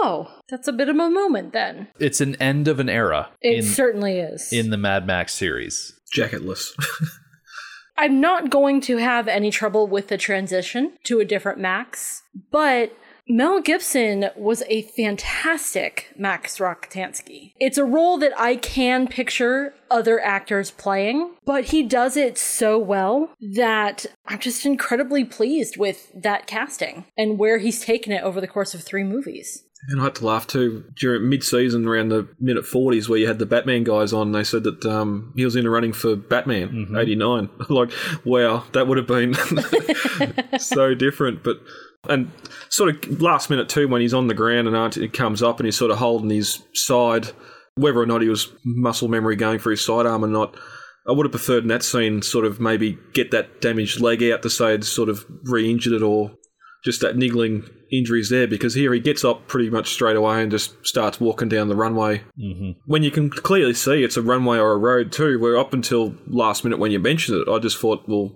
Oh, 0.00 0.28
that's 0.48 0.68
a 0.68 0.72
bit 0.72 0.88
of 0.88 0.96
a 0.96 1.10
moment 1.10 1.52
then. 1.52 1.88
It's 1.98 2.20
an 2.20 2.34
end 2.36 2.68
of 2.68 2.80
an 2.80 2.88
era 2.88 3.30
It 3.40 3.58
in, 3.58 3.62
certainly 3.62 4.18
is. 4.18 4.52
in 4.52 4.70
the 4.70 4.76
Mad 4.76 5.06
Max 5.06 5.34
series. 5.34 5.92
Jacketless. 6.16 6.70
I'm 7.96 8.20
not 8.20 8.50
going 8.50 8.80
to 8.82 8.96
have 8.96 9.28
any 9.28 9.50
trouble 9.50 9.86
with 9.86 10.08
the 10.08 10.16
transition 10.16 10.94
to 11.04 11.20
a 11.20 11.24
different 11.24 11.58
Max, 11.58 12.22
but 12.50 12.96
Mel 13.28 13.60
Gibson 13.60 14.30
was 14.34 14.62
a 14.68 14.82
fantastic 14.82 16.12
Max 16.18 16.58
Rockatansky. 16.58 17.52
It's 17.60 17.78
a 17.78 17.84
role 17.84 18.18
that 18.18 18.32
I 18.38 18.56
can 18.56 19.06
picture 19.06 19.74
other 19.90 20.18
actors 20.20 20.70
playing, 20.72 21.34
but 21.44 21.66
he 21.66 21.82
does 21.84 22.16
it 22.16 22.36
so 22.36 22.78
well 22.78 23.32
that 23.54 24.06
I'm 24.26 24.40
just 24.40 24.66
incredibly 24.66 25.24
pleased 25.24 25.76
with 25.76 26.10
that 26.20 26.46
casting 26.46 27.04
and 27.16 27.38
where 27.38 27.58
he's 27.58 27.84
taken 27.84 28.12
it 28.12 28.22
over 28.24 28.40
the 28.40 28.48
course 28.48 28.74
of 28.74 28.82
three 28.82 29.04
movies. 29.04 29.62
And 29.88 30.00
I 30.00 30.04
had 30.04 30.14
to 30.16 30.26
laugh 30.26 30.46
too 30.46 30.84
during 30.96 31.28
mid-season, 31.28 31.88
around 31.88 32.10
the 32.10 32.28
minute 32.38 32.64
forties, 32.64 33.08
where 33.08 33.18
you 33.18 33.26
had 33.26 33.40
the 33.40 33.46
Batman 33.46 33.82
guys 33.82 34.12
on. 34.12 34.30
They 34.30 34.44
said 34.44 34.62
that 34.62 34.84
um, 34.86 35.32
he 35.34 35.44
was 35.44 35.56
in 35.56 35.64
the 35.64 35.70
running 35.70 35.92
for 35.92 36.14
Batman 36.14 36.94
'89. 36.96 37.50
like, 37.68 37.90
wow, 38.24 38.64
that 38.72 38.86
would 38.86 38.98
have 38.98 39.08
been 39.08 39.34
so 40.58 40.94
different. 40.94 41.42
But 41.42 41.56
and 42.08 42.30
sort 42.68 42.90
of 42.90 43.20
last 43.20 43.50
minute 43.50 43.68
too, 43.68 43.88
when 43.88 44.00
he's 44.00 44.14
on 44.14 44.28
the 44.28 44.34
ground 44.34 44.68
and 44.68 44.76
Auntie 44.76 45.08
comes 45.08 45.42
up 45.42 45.58
and 45.58 45.66
he's 45.66 45.76
sort 45.76 45.90
of 45.90 45.98
holding 45.98 46.30
his 46.30 46.62
side, 46.74 47.30
whether 47.74 48.00
or 48.00 48.06
not 48.06 48.22
he 48.22 48.28
was 48.28 48.52
muscle 48.64 49.08
memory 49.08 49.34
going 49.34 49.58
for 49.58 49.70
his 49.70 49.84
sidearm 49.84 50.24
or 50.24 50.28
not. 50.28 50.54
I 51.08 51.10
would 51.10 51.26
have 51.26 51.32
preferred 51.32 51.64
in 51.64 51.68
that 51.68 51.82
scene 51.82 52.22
sort 52.22 52.44
of 52.44 52.60
maybe 52.60 52.96
get 53.12 53.32
that 53.32 53.60
damaged 53.60 54.00
leg 54.00 54.22
out 54.22 54.42
to 54.42 54.50
say 54.50 54.74
it's 54.74 54.88
sort 54.88 55.08
of 55.08 55.24
re-injured 55.42 55.94
it 55.94 56.02
or 56.02 56.30
just 56.84 57.00
that 57.00 57.16
niggling 57.16 57.68
injuries 57.92 58.28
there 58.28 58.48
because 58.48 58.74
here 58.74 58.92
he 58.92 59.00
gets 59.00 59.24
up 59.24 59.46
pretty 59.46 59.70
much 59.70 59.90
straight 59.90 60.16
away 60.16 60.42
and 60.42 60.50
just 60.50 60.74
starts 60.84 61.20
walking 61.20 61.48
down 61.48 61.68
the 61.68 61.76
runway. 61.76 62.22
Mm-hmm. 62.38 62.72
When 62.86 63.02
you 63.02 63.10
can 63.10 63.30
clearly 63.30 63.74
see 63.74 64.02
it's 64.02 64.16
a 64.16 64.22
runway 64.22 64.58
or 64.58 64.72
a 64.72 64.78
road 64.78 65.12
too, 65.12 65.38
where 65.38 65.58
up 65.58 65.72
until 65.72 66.16
last 66.26 66.64
minute 66.64 66.78
when 66.78 66.90
you 66.90 66.98
mentioned 66.98 67.38
it, 67.38 67.50
I 67.50 67.58
just 67.58 67.78
thought, 67.78 68.08
well, 68.08 68.34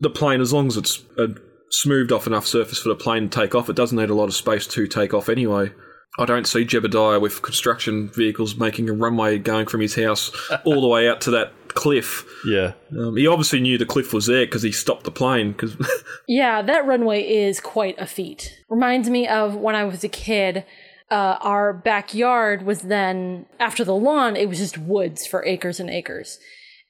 the 0.00 0.10
plane, 0.10 0.40
as 0.40 0.52
long 0.52 0.66
as 0.66 0.76
it's 0.76 1.02
a 1.16 1.28
smoothed 1.70 2.12
off 2.12 2.26
enough 2.26 2.46
surface 2.46 2.78
for 2.78 2.88
the 2.88 2.94
plane 2.94 3.28
to 3.28 3.40
take 3.40 3.54
off, 3.54 3.68
it 3.68 3.76
doesn't 3.76 3.98
need 3.98 4.10
a 4.10 4.14
lot 4.14 4.28
of 4.28 4.34
space 4.34 4.66
to 4.66 4.86
take 4.86 5.14
off 5.14 5.28
anyway. 5.28 5.70
I 6.18 6.24
don't 6.24 6.46
see 6.46 6.64
Jebediah 6.64 7.20
with 7.20 7.42
construction 7.42 8.08
vehicles 8.08 8.56
making 8.56 8.88
a 8.88 8.92
runway 8.92 9.38
going 9.38 9.66
from 9.66 9.80
his 9.80 9.94
house 9.94 10.32
all 10.64 10.80
the 10.80 10.88
way 10.88 11.08
out 11.08 11.20
to 11.22 11.30
that 11.32 11.52
cliff. 11.74 12.24
Yeah. 12.46 12.72
Um, 12.96 13.16
he 13.16 13.26
obviously 13.26 13.60
knew 13.60 13.78
the 13.78 13.86
cliff 13.86 14.12
was 14.12 14.26
there 14.26 14.46
because 14.46 14.62
he 14.62 14.72
stopped 14.72 15.04
the 15.04 15.10
plane. 15.10 15.52
Because 15.52 15.76
Yeah, 16.28 16.62
that 16.62 16.86
runway 16.86 17.22
is 17.22 17.60
quite 17.60 17.98
a 17.98 18.06
feat. 18.06 18.54
Reminds 18.68 19.08
me 19.10 19.26
of 19.26 19.56
when 19.56 19.74
I 19.74 19.84
was 19.84 20.04
a 20.04 20.08
kid. 20.08 20.64
Uh, 21.10 21.38
our 21.40 21.72
backyard 21.72 22.66
was 22.66 22.82
then, 22.82 23.46
after 23.58 23.84
the 23.84 23.94
lawn, 23.94 24.36
it 24.36 24.48
was 24.48 24.58
just 24.58 24.76
woods 24.76 25.26
for 25.26 25.44
acres 25.44 25.80
and 25.80 25.88
acres. 25.88 26.38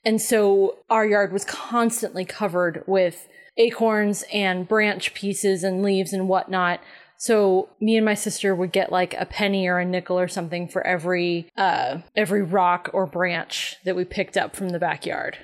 And 0.04 0.20
so 0.20 0.78
our 0.90 1.06
yard 1.06 1.32
was 1.32 1.44
constantly 1.44 2.24
covered 2.24 2.82
with 2.86 3.28
acorns 3.56 4.24
and 4.32 4.66
branch 4.66 5.14
pieces 5.14 5.62
and 5.62 5.82
leaves 5.82 6.12
and 6.12 6.28
whatnot. 6.28 6.80
So 7.18 7.68
me 7.80 7.96
and 7.96 8.04
my 8.04 8.14
sister 8.14 8.54
would 8.54 8.72
get 8.72 8.92
like 8.92 9.14
a 9.14 9.26
penny 9.26 9.66
or 9.66 9.78
a 9.78 9.84
nickel 9.84 10.18
or 10.18 10.28
something 10.28 10.68
for 10.68 10.86
every 10.86 11.50
uh, 11.56 11.98
every 12.16 12.42
rock 12.42 12.90
or 12.92 13.06
branch 13.06 13.76
that 13.84 13.96
we 13.96 14.04
picked 14.04 14.36
up 14.36 14.54
from 14.54 14.70
the 14.70 14.78
backyard. 14.78 15.36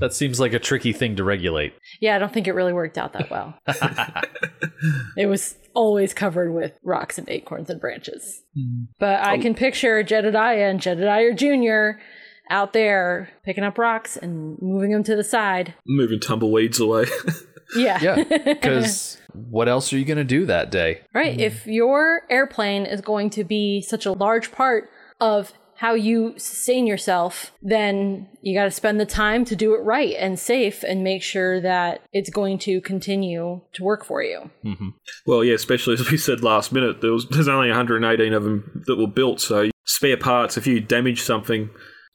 That 0.00 0.14
seems 0.14 0.40
like 0.40 0.54
a 0.54 0.58
tricky 0.58 0.94
thing 0.94 1.16
to 1.16 1.24
regulate. 1.24 1.74
Yeah, 2.00 2.16
I 2.16 2.18
don't 2.18 2.32
think 2.32 2.48
it 2.48 2.54
really 2.54 2.72
worked 2.72 2.96
out 2.96 3.12
that 3.12 3.30
well. 3.30 3.54
it 5.16 5.26
was 5.26 5.56
always 5.74 6.14
covered 6.14 6.54
with 6.54 6.72
rocks 6.82 7.18
and 7.18 7.28
acorns 7.28 7.68
and 7.68 7.78
branches. 7.80 8.40
But 8.98 9.20
I 9.20 9.36
can 9.38 9.54
picture 9.54 10.02
Jedediah 10.02 10.70
and 10.70 10.80
Jedediah 10.80 11.34
Jr. 11.34 12.00
out 12.48 12.72
there 12.72 13.28
picking 13.44 13.64
up 13.64 13.76
rocks 13.76 14.16
and 14.16 14.56
moving 14.62 14.92
them 14.92 15.04
to 15.04 15.14
the 15.14 15.24
side. 15.24 15.74
moving 15.86 16.20
tumbleweeds 16.20 16.80
away. 16.80 17.04
Yeah. 17.74 18.00
Yeah. 18.00 18.24
Because 18.66 19.18
what 19.32 19.68
else 19.68 19.92
are 19.92 19.98
you 19.98 20.04
going 20.04 20.18
to 20.18 20.24
do 20.24 20.46
that 20.46 20.70
day? 20.70 21.00
Right. 21.14 21.38
If 21.38 21.66
your 21.66 22.22
airplane 22.30 22.86
is 22.86 23.00
going 23.00 23.30
to 23.30 23.44
be 23.44 23.82
such 23.82 24.06
a 24.06 24.12
large 24.12 24.52
part 24.52 24.90
of 25.20 25.52
how 25.76 25.92
you 25.92 26.34
sustain 26.38 26.86
yourself, 26.86 27.52
then 27.62 28.28
you 28.40 28.58
got 28.58 28.64
to 28.64 28.70
spend 28.70 28.98
the 28.98 29.06
time 29.06 29.44
to 29.44 29.54
do 29.54 29.74
it 29.74 29.78
right 29.78 30.14
and 30.18 30.38
safe 30.38 30.82
and 30.82 31.04
make 31.04 31.22
sure 31.22 31.60
that 31.60 32.00
it's 32.12 32.30
going 32.30 32.58
to 32.58 32.80
continue 32.80 33.60
to 33.74 33.84
work 33.84 34.04
for 34.04 34.22
you. 34.22 34.50
well, 35.26 35.44
yeah, 35.44 35.54
especially 35.54 35.94
as 35.94 36.10
we 36.10 36.16
said 36.16 36.42
last 36.42 36.72
minute, 36.72 37.02
there 37.02 37.12
was 37.12 37.28
there's 37.28 37.48
only 37.48 37.68
118 37.68 38.32
of 38.32 38.44
them 38.44 38.82
that 38.86 38.96
were 38.96 39.06
built, 39.06 39.40
so 39.40 39.68
spare 39.84 40.16
parts. 40.16 40.56
If 40.56 40.66
you 40.66 40.80
damage 40.80 41.20
something, 41.20 41.68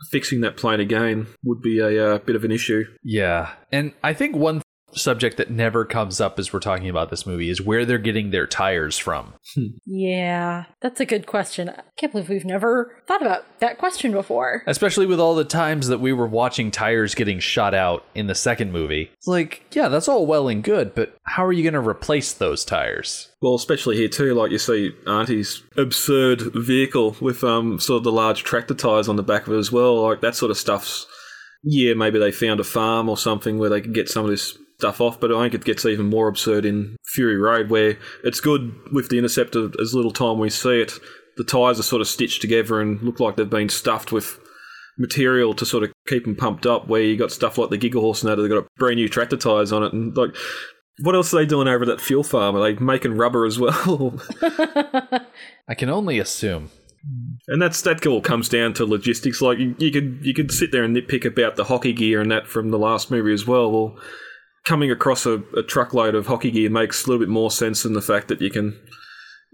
fixing 0.09 0.41
that 0.41 0.57
plane 0.57 0.79
again 0.79 1.27
would 1.43 1.61
be 1.61 1.79
a 1.79 2.15
uh, 2.15 2.17
bit 2.19 2.35
of 2.35 2.43
an 2.43 2.51
issue. 2.51 2.83
Yeah. 3.03 3.51
And 3.71 3.93
I 4.03 4.13
think 4.13 4.35
one 4.35 4.63
subject 4.93 5.37
that 5.37 5.49
never 5.49 5.85
comes 5.85 6.19
up 6.21 6.39
as 6.39 6.51
we're 6.51 6.59
talking 6.59 6.89
about 6.89 7.09
this 7.09 7.25
movie 7.25 7.49
is 7.49 7.61
where 7.61 7.85
they're 7.85 7.97
getting 7.97 8.31
their 8.31 8.47
tires 8.47 8.97
from. 8.97 9.33
Yeah, 9.85 10.65
that's 10.79 10.99
a 10.99 11.05
good 11.05 11.27
question. 11.27 11.69
I 11.69 11.81
can't 11.97 12.11
believe 12.11 12.29
we've 12.29 12.45
never 12.45 12.97
thought 13.07 13.21
about 13.21 13.45
that 13.59 13.77
question 13.77 14.11
before. 14.11 14.63
Especially 14.65 15.05
with 15.05 15.19
all 15.19 15.35
the 15.35 15.43
times 15.43 15.87
that 15.87 15.99
we 15.99 16.13
were 16.13 16.27
watching 16.27 16.71
tires 16.71 17.13
getting 17.13 17.39
shot 17.39 17.73
out 17.73 18.05
in 18.15 18.27
the 18.27 18.35
second 18.35 18.71
movie. 18.71 19.11
It's 19.17 19.27
like, 19.27 19.63
yeah, 19.73 19.89
that's 19.89 20.07
all 20.07 20.25
well 20.25 20.47
and 20.47 20.63
good, 20.63 20.95
but 20.95 21.17
how 21.23 21.45
are 21.45 21.51
you 21.51 21.63
going 21.63 21.73
to 21.73 21.87
replace 21.87 22.33
those 22.33 22.63
tires? 22.63 23.29
Well, 23.41 23.55
especially 23.55 23.97
here 23.97 24.07
too, 24.07 24.33
like 24.33 24.51
you 24.51 24.59
see 24.59 24.91
Auntie's 25.05 25.61
absurd 25.77 26.41
vehicle 26.55 27.17
with 27.19 27.43
um 27.43 27.79
sort 27.79 27.97
of 27.97 28.03
the 28.03 28.11
large 28.11 28.43
tractor 28.43 28.73
tires 28.73 29.09
on 29.09 29.15
the 29.17 29.23
back 29.23 29.47
of 29.47 29.53
it 29.53 29.57
as 29.57 29.71
well. 29.71 30.01
Like 30.01 30.21
that 30.21 30.35
sort 30.35 30.51
of 30.51 30.57
stuff's 30.57 31.05
yeah, 31.63 31.93
maybe 31.93 32.19
they 32.19 32.31
found 32.31 32.59
a 32.59 32.63
farm 32.63 33.09
or 33.09 33.17
something 33.17 33.59
where 33.59 33.69
they 33.69 33.81
could 33.81 33.93
get 33.93 34.09
some 34.09 34.25
of 34.25 34.31
this 34.31 34.57
stuff 34.81 34.99
off, 34.99 35.19
but 35.19 35.31
I 35.31 35.43
think 35.43 35.53
it 35.53 35.63
gets 35.63 35.85
even 35.85 36.07
more 36.07 36.27
absurd 36.27 36.65
in 36.65 36.95
Fury 37.13 37.37
Road 37.37 37.69
where 37.69 37.97
it's 38.23 38.39
good 38.39 38.73
with 38.91 39.09
the 39.09 39.19
Interceptor 39.19 39.69
as 39.79 39.93
little 39.93 40.11
time 40.11 40.39
we 40.39 40.49
see 40.49 40.81
it. 40.81 40.93
The 41.37 41.43
tyres 41.43 41.79
are 41.79 41.83
sort 41.83 42.01
of 42.01 42.07
stitched 42.07 42.41
together 42.41 42.81
and 42.81 42.99
look 43.03 43.19
like 43.19 43.35
they've 43.35 43.47
been 43.47 43.69
stuffed 43.69 44.11
with 44.11 44.39
material 44.97 45.53
to 45.53 45.65
sort 45.65 45.83
of 45.83 45.93
keep 46.07 46.25
them 46.25 46.35
pumped 46.35 46.65
up. 46.65 46.87
Where 46.87 47.01
you 47.01 47.15
got 47.15 47.31
stuff 47.31 47.59
like 47.59 47.69
the 47.69 47.77
Giga 47.77 48.01
Horse 48.01 48.23
and 48.23 48.31
that, 48.31 48.41
they've 48.41 48.49
got 48.49 48.67
brand 48.77 48.95
new 48.95 49.07
tractor 49.07 49.37
tyres 49.37 49.71
on 49.71 49.83
it, 49.83 49.93
and 49.93 50.17
like, 50.17 50.35
what 51.01 51.15
else 51.15 51.33
are 51.33 51.37
they 51.37 51.45
doing 51.45 51.67
over 51.67 51.83
at 51.83 51.87
that 51.87 52.01
fuel 52.01 52.23
farm? 52.23 52.55
Are 52.55 52.61
they 52.61 52.79
making 52.83 53.13
rubber 53.13 53.45
as 53.45 53.59
well? 53.59 54.19
I 55.67 55.75
can 55.75 55.89
only 55.89 56.17
assume. 56.17 56.71
And 57.47 57.61
that's 57.61 57.81
that 57.83 58.05
all 58.05 58.21
comes 58.21 58.49
down 58.49 58.73
to 58.73 58.85
logistics. 58.85 59.41
Like 59.41 59.57
you, 59.57 59.75
you 59.77 59.91
could 59.91 60.19
you 60.21 60.33
could 60.33 60.51
sit 60.51 60.71
there 60.71 60.83
and 60.83 60.95
nitpick 60.95 61.25
about 61.25 61.55
the 61.55 61.63
hockey 61.63 61.93
gear 61.93 62.21
and 62.21 62.31
that 62.31 62.47
from 62.47 62.69
the 62.69 62.77
last 62.77 63.09
movie 63.09 63.33
as 63.33 63.47
well. 63.47 63.71
Well, 63.71 63.99
coming 64.65 64.91
across 64.91 65.25
a, 65.25 65.43
a 65.55 65.63
truckload 65.63 66.15
of 66.15 66.27
hockey 66.27 66.51
gear 66.51 66.69
makes 66.69 67.05
a 67.05 67.09
little 67.09 67.25
bit 67.25 67.31
more 67.31 67.51
sense 67.51 67.83
than 67.83 67.93
the 67.93 68.01
fact 68.01 68.27
that 68.27 68.41
you 68.41 68.49
can 68.49 68.79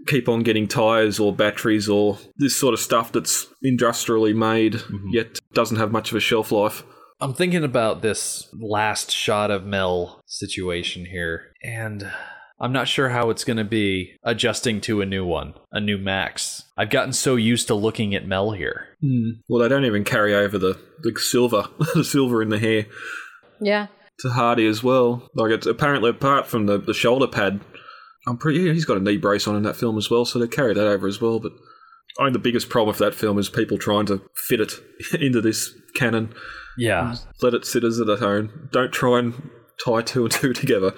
keep 0.06 0.30
on 0.30 0.44
getting 0.44 0.68
tires 0.68 1.20
or 1.20 1.34
batteries 1.34 1.90
or 1.90 2.18
this 2.38 2.56
sort 2.56 2.74
of 2.74 2.80
stuff 2.80 3.12
that's 3.12 3.48
industrially 3.64 4.34
made 4.34 4.74
mm-hmm. 4.74 5.10
yet 5.10 5.40
doesn't 5.54 5.78
have 5.78 5.92
much 5.92 6.12
of 6.12 6.18
a 6.18 6.20
shelf 6.20 6.52
life. 6.52 6.84
I'm 7.20 7.34
thinking 7.34 7.64
about 7.64 8.02
this 8.02 8.48
last 8.54 9.10
shot 9.10 9.50
of 9.50 9.66
Mel 9.66 10.22
situation 10.28 11.04
here, 11.06 11.52
and 11.64 12.12
I'm 12.60 12.72
not 12.72 12.88
sure 12.88 13.10
how 13.10 13.32
it's 13.32 13.44
going 13.44 13.58
to 13.58 13.64
be 13.64 14.14
adjusting 14.24 14.82
to 14.82 15.02
a 15.02 15.06
new 15.06 15.26
one, 15.26 15.56
a 15.72 15.80
new 15.80 15.98
Max. 15.98 16.64
I've 16.78 16.92
gotten 16.92 17.14
so 17.14 17.36
used 17.36 17.68
to 17.68 17.76
looking 17.76 18.14
at 18.14 18.28
Mel 18.28 18.52
here. 18.52 18.90
Hmm. 19.02 19.30
Well, 19.50 19.64
they 19.64 19.68
don't 19.68 19.86
even 19.86 20.04
carry 20.04 20.36
over 20.36 20.60
the, 20.60 20.80
the 21.02 21.20
silver, 21.20 21.68
the 21.96 22.04
silver 22.04 22.44
in 22.44 22.50
the 22.50 22.60
hair 22.60 22.86
Yeah. 23.60 23.88
To 24.20 24.30
Hardy 24.30 24.68
as 24.68 24.84
well. 24.84 25.30
Like 25.34 25.52
it's 25.52 25.68
apparently 25.68 26.10
apart 26.10 26.48
from 26.48 26.66
the, 26.66 26.78
the 26.78 26.94
shoulder 26.94 27.28
pad, 27.28 27.62
I'm 28.28 28.38
pretty. 28.38 28.60
Yeah, 28.60 28.74
he's 28.74 28.86
got 28.86 28.98
a 28.98 29.02
knee 29.02 29.18
brace 29.18 29.48
on 29.48 29.56
in 29.56 29.64
that 29.64 29.76
film 29.76 29.98
as 29.98 30.10
well, 30.10 30.26
so 30.26 30.40
they 30.40 30.48
carry 30.48 30.74
that 30.74 30.88
over 30.88 31.08
as 31.08 31.22
well. 31.22 31.40
But 31.40 31.54
I 32.20 32.26
think 32.26 32.34
the 32.34 32.40
biggest 32.40 32.70
problem 32.70 32.90
with 32.90 33.00
that 33.00 33.16
film 33.16 33.38
is 33.38 33.50
people 33.50 33.78
trying 33.78 34.06
to 34.08 34.22
fit 34.36 34.60
it 34.60 34.74
into 35.20 35.42
this 35.42 35.74
canon. 35.96 36.34
Yeah. 36.78 37.16
Let 37.42 37.54
it 37.54 37.66
sit 37.66 37.84
as 37.84 38.00
its 38.00 38.22
own. 38.22 38.70
Don't 38.72 38.92
try 38.92 39.20
and 39.20 39.50
tie 39.84 40.02
two 40.02 40.26
and 40.26 40.32
two 40.32 40.54
together. 40.54 40.94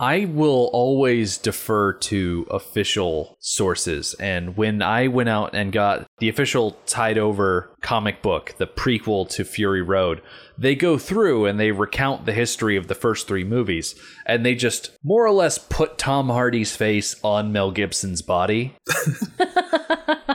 I 0.00 0.26
will 0.26 0.70
always 0.72 1.38
defer 1.38 1.92
to 1.92 2.46
official 2.50 3.36
sources. 3.40 4.14
And 4.14 4.56
when 4.56 4.80
I 4.80 5.08
went 5.08 5.28
out 5.28 5.54
and 5.54 5.72
got 5.72 6.07
the 6.18 6.28
official 6.28 6.72
tied 6.86 7.18
over 7.18 7.70
comic 7.80 8.22
book, 8.22 8.54
the 8.58 8.66
prequel 8.66 9.28
to 9.30 9.44
Fury 9.44 9.82
Road, 9.82 10.20
they 10.56 10.74
go 10.74 10.98
through 10.98 11.46
and 11.46 11.58
they 11.60 11.70
recount 11.70 12.26
the 12.26 12.32
history 12.32 12.76
of 12.76 12.88
the 12.88 12.94
first 12.94 13.28
three 13.28 13.44
movies. 13.44 13.94
And 14.26 14.44
they 14.44 14.54
just 14.54 14.90
more 15.04 15.24
or 15.24 15.30
less 15.32 15.58
put 15.58 15.96
Tom 15.98 16.28
Hardy's 16.28 16.74
face 16.74 17.16
on 17.22 17.52
Mel 17.52 17.70
Gibson's 17.70 18.22
body. 18.22 18.74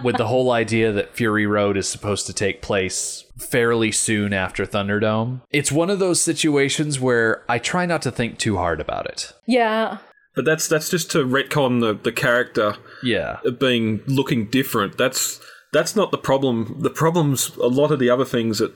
with 0.04 0.18
the 0.18 0.28
whole 0.28 0.52
idea 0.52 0.92
that 0.92 1.16
Fury 1.16 1.46
Road 1.46 1.78
is 1.78 1.88
supposed 1.88 2.26
to 2.28 2.34
take 2.34 2.62
place 2.62 3.24
fairly 3.38 3.92
soon 3.92 4.34
after 4.34 4.66
Thunderdome. 4.66 5.42
It's 5.52 5.72
one 5.72 5.90
of 5.90 6.00
those 6.00 6.22
situations 6.22 7.00
where 7.00 7.44
I 7.50 7.60
try 7.60 7.86
not 7.86 8.02
to 8.04 8.12
think 8.12 8.38
too 8.38 8.58
hard 8.58 8.82
about 8.82 9.06
it. 9.08 9.34
Yeah. 9.46 10.00
But 10.36 10.46
that's 10.46 10.68
that's 10.68 10.90
just 10.90 11.12
to 11.12 11.20
retcon 11.20 11.80
the, 11.80 11.94
the 11.94 12.12
character 12.12 12.76
Yeah. 13.04 13.38
being 13.60 14.02
looking 14.08 14.48
different. 14.50 14.98
That's 14.98 15.40
that's 15.74 15.96
not 15.96 16.12
the 16.12 16.18
problem. 16.18 16.78
The 16.80 16.90
problem's 16.90 17.56
a 17.58 17.68
lot 17.68 17.92
of 17.92 18.00
the 18.00 18.10
other 18.10 18.26
things 18.26 18.60
that 18.60 18.72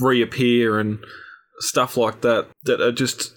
reappear 0.00 0.80
and 0.80 0.98
stuff 1.60 1.96
like 1.96 2.22
that 2.22 2.48
that 2.64 2.80
are 2.80 2.92
just 2.92 3.32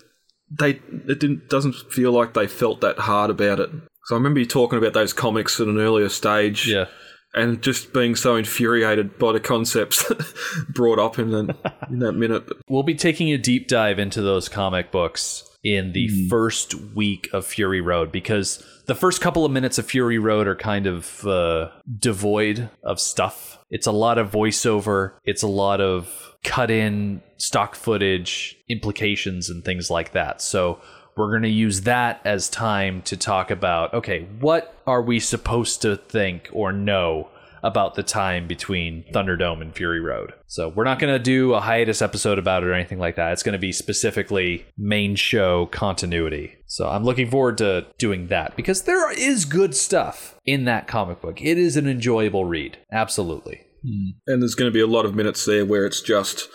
they 0.50 0.71
it 1.08 1.19
didn't 1.19 1.50
doesn't 1.50 1.76
feel 1.91 2.12
like 2.12 2.34
they 2.34 2.47
felt 2.47 2.82
that 2.82 3.00
hard 3.00 3.30
about 3.30 3.60
it. 3.60 3.69
So 4.06 4.15
I 4.15 4.17
remember 4.17 4.39
you 4.39 4.45
talking 4.45 4.80
about 4.80 4.93
those 4.93 5.13
comics 5.13 5.60
at 5.60 5.67
an 5.67 5.78
earlier 5.78 6.10
stage. 6.10 6.67
Yeah. 6.67 6.86
and 7.34 7.62
just 7.62 7.93
being 7.93 8.15
so 8.15 8.36
infuriated 8.36 9.17
by 9.17 9.32
the 9.32 9.39
concepts 9.39 10.12
brought 10.69 11.00
up 11.00 11.17
in 11.17 11.32
that, 11.32 11.76
in 11.89 12.00
that 12.00 12.12
minute. 12.12 12.43
We'll 12.67 12.84
be 12.84 12.95
taking 12.95 13.32
a 13.32 13.38
deep 13.38 13.69
dive 13.69 14.00
into 14.00 14.21
those 14.21 14.50
comic 14.50 14.91
books 14.91 15.50
in 15.63 15.93
the 15.93 16.28
first 16.28 16.74
week 16.74 17.30
of 17.34 17.45
Fury 17.45 17.82
Road 17.82 18.12
because 18.12 18.63
the 18.88 18.95
first 18.95 19.21
couple 19.21 19.45
of 19.45 19.52
minutes 19.52 19.78
of 19.78 19.86
Fury 19.86 20.17
Road 20.17 20.47
are 20.47 20.56
kind 20.56 20.88
of 20.88 21.26
uh, 21.26 21.69
devoid 22.00 22.69
of 22.84 23.00
stuff. 23.00 23.60
It's 23.69 23.88
a 23.88 23.91
lot 23.91 24.17
of 24.17 24.32
voiceover, 24.32 25.13
it's 25.24 25.43
a 25.43 25.47
lot 25.47 25.80
of 25.80 26.36
cut 26.43 26.71
in 26.71 27.21
stock 27.38 27.76
footage, 27.76 28.58
implications, 28.69 29.50
and 29.50 29.63
things 29.63 29.89
like 29.89 30.13
that. 30.13 30.41
So 30.41 30.82
we're 31.15 31.30
going 31.30 31.43
to 31.43 31.50
use 31.50 31.82
that 31.82 32.21
as 32.26 32.50
time 32.50 33.02
to 33.04 33.17
talk 33.17 33.52
about 33.52 33.93
okay, 33.93 34.28
what 34.39 34.76
are 34.88 35.02
we 35.02 35.19
supposed 35.19 35.82
to 35.84 35.95
think 35.95 36.50
or 36.52 36.71
know 36.71 37.30
about 37.63 37.95
the 37.95 38.04
time 38.04 38.47
between 38.47 39.04
Thunderdome 39.13 39.62
and 39.62 39.74
Fury 39.74 40.00
Road. 40.00 40.34
So 40.47 40.69
we're 40.69 40.84
not 40.84 41.00
going 41.00 41.13
to 41.13 41.19
do 41.19 41.54
a 41.54 41.62
hiatus 41.62 42.02
episode 42.02 42.39
about 42.39 42.63
it 42.63 42.67
or 42.67 42.74
anything 42.74 43.00
like 43.00 43.15
that. 43.15 43.34
It's 43.34 43.43
going 43.43 43.54
to 43.54 43.60
be 43.60 43.71
specifically 43.71 44.65
main 44.78 45.15
show 45.15 45.67
continuity. 45.67 46.56
So 46.65 46.88
I'm 46.88 47.04
looking 47.04 47.30
forward 47.30 47.58
to 47.60 47.86
doing 47.97 48.28
that 48.28 48.56
because 48.56 48.84
there 48.84 49.12
is 49.12 49.45
good 49.45 49.76
stuff 49.76 50.39
in 50.45 50.65
that 50.65 50.88
comic 50.88 51.21
book. 51.21 51.41
It 51.41 51.58
is 51.58 51.78
an 51.78 51.88
enjoyable 51.88 52.45
read. 52.45 52.78
Absolutely. 52.91 53.62
Hmm. 53.84 54.12
and 54.28 54.41
there's 54.43 54.54
going 54.54 54.69
to 54.69 54.74
be 54.74 54.82
a 54.82 54.86
lot 54.86 55.06
of 55.06 55.15
minutes 55.15 55.43
there 55.45 55.65
where 55.65 55.88
it's 55.88 56.02
just 56.02 56.47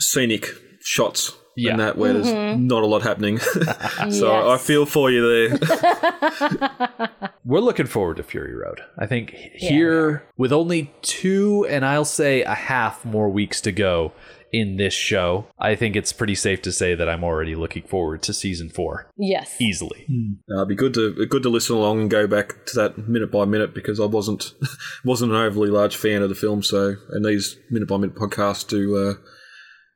scenic 0.00 0.46
shots 0.80 1.32
Yeah. 1.56 1.72
and 1.72 1.80
that 1.80 1.98
where 1.98 2.14
there's 2.14 2.26
mm-hmm. 2.26 2.66
not 2.66 2.82
a 2.82 2.86
lot 2.86 3.02
happening. 3.02 3.38
so 4.10 4.50
I 4.50 4.56
feel 4.56 4.86
for 4.86 5.10
you 5.10 5.50
there. 5.50 5.58
We're 7.44 7.60
looking 7.60 7.86
forward 7.86 8.16
to 8.16 8.22
Fury 8.22 8.54
Road. 8.54 8.80
I 8.98 9.06
think 9.06 9.30
here, 9.54 10.24
with 10.36 10.52
only 10.52 10.92
two 11.02 11.66
and 11.68 11.84
I'll 11.84 12.04
say 12.04 12.42
a 12.42 12.54
half 12.54 13.04
more 13.04 13.28
weeks 13.28 13.60
to 13.62 13.72
go 13.72 14.12
in 14.50 14.76
this 14.76 14.94
show, 14.94 15.46
I 15.58 15.74
think 15.74 15.96
it's 15.96 16.12
pretty 16.12 16.36
safe 16.36 16.62
to 16.62 16.70
say 16.72 16.94
that 16.94 17.08
I'm 17.08 17.24
already 17.24 17.54
looking 17.56 17.82
forward 17.82 18.22
to 18.22 18.32
season 18.32 18.70
four 18.70 19.10
Yes. 19.18 19.56
easily. 19.60 20.06
Uh, 20.50 20.58
it'd 20.58 20.68
be 20.68 20.74
good 20.76 20.94
to 20.94 21.26
good 21.26 21.42
to 21.42 21.48
listen 21.48 21.74
along 21.76 22.02
and 22.02 22.10
go 22.10 22.26
back 22.28 22.64
to 22.66 22.76
that 22.76 22.96
minute 23.08 23.32
by 23.32 23.44
minute 23.44 23.74
because 23.74 23.98
I 24.00 24.06
wasn't 24.06 24.54
wasn't 25.04 25.32
an 25.32 25.38
overly 25.38 25.70
large 25.70 25.96
fan 25.96 26.22
of 26.22 26.28
the 26.28 26.34
film. 26.36 26.62
So 26.62 26.94
and 27.10 27.24
these 27.24 27.58
minute 27.68 27.88
by 27.88 27.96
minute 27.96 28.14
podcasts 28.16 28.66
do 28.66 28.96
uh, 28.96 29.14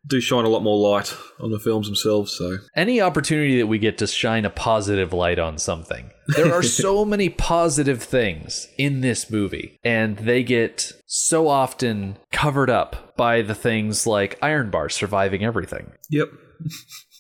do 0.09 0.21
shine 0.21 0.45
a 0.45 0.49
lot 0.49 0.63
more 0.63 0.79
light 0.79 1.15
on 1.39 1.51
the 1.51 1.59
films 1.59 1.87
themselves. 1.87 2.33
So 2.33 2.59
any 2.75 3.01
opportunity 3.01 3.59
that 3.59 3.67
we 3.67 3.79
get 3.79 3.99
to 3.99 4.07
shine 4.07 4.45
a 4.45 4.51
positive 4.51 5.13
light 5.13 5.39
on 5.39 5.59
something. 5.59 6.11
There 6.29 6.53
are 6.53 6.63
so 6.63 7.05
many 7.07 7.29
positive 7.29 8.03
things 8.03 8.69
in 8.77 9.01
this 9.01 9.31
movie, 9.31 9.79
and 9.85 10.17
they 10.19 10.43
get 10.43 10.93
so 11.07 11.49
often 11.49 12.19
covered 12.33 12.71
up 12.71 13.17
by 13.17 13.43
the 13.43 13.55
things 13.55 14.07
like 14.07 14.39
Iron 14.43 14.71
Bar 14.71 14.89
surviving 14.89 15.45
everything. 15.45 15.93
yep, 16.11 16.29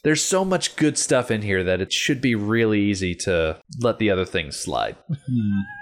There's 0.05 0.25
so 0.25 0.45
much 0.45 0.77
good 0.77 0.97
stuff 0.97 1.31
in 1.31 1.43
here 1.43 1.65
that 1.65 1.81
it 1.81 1.93
should 1.93 2.21
be 2.21 2.35
really 2.35 2.81
easy 2.81 3.15
to 3.17 3.61
let 3.81 3.99
the 3.99 4.11
other 4.11 4.25
things 4.25 4.57
slide. 4.57 4.97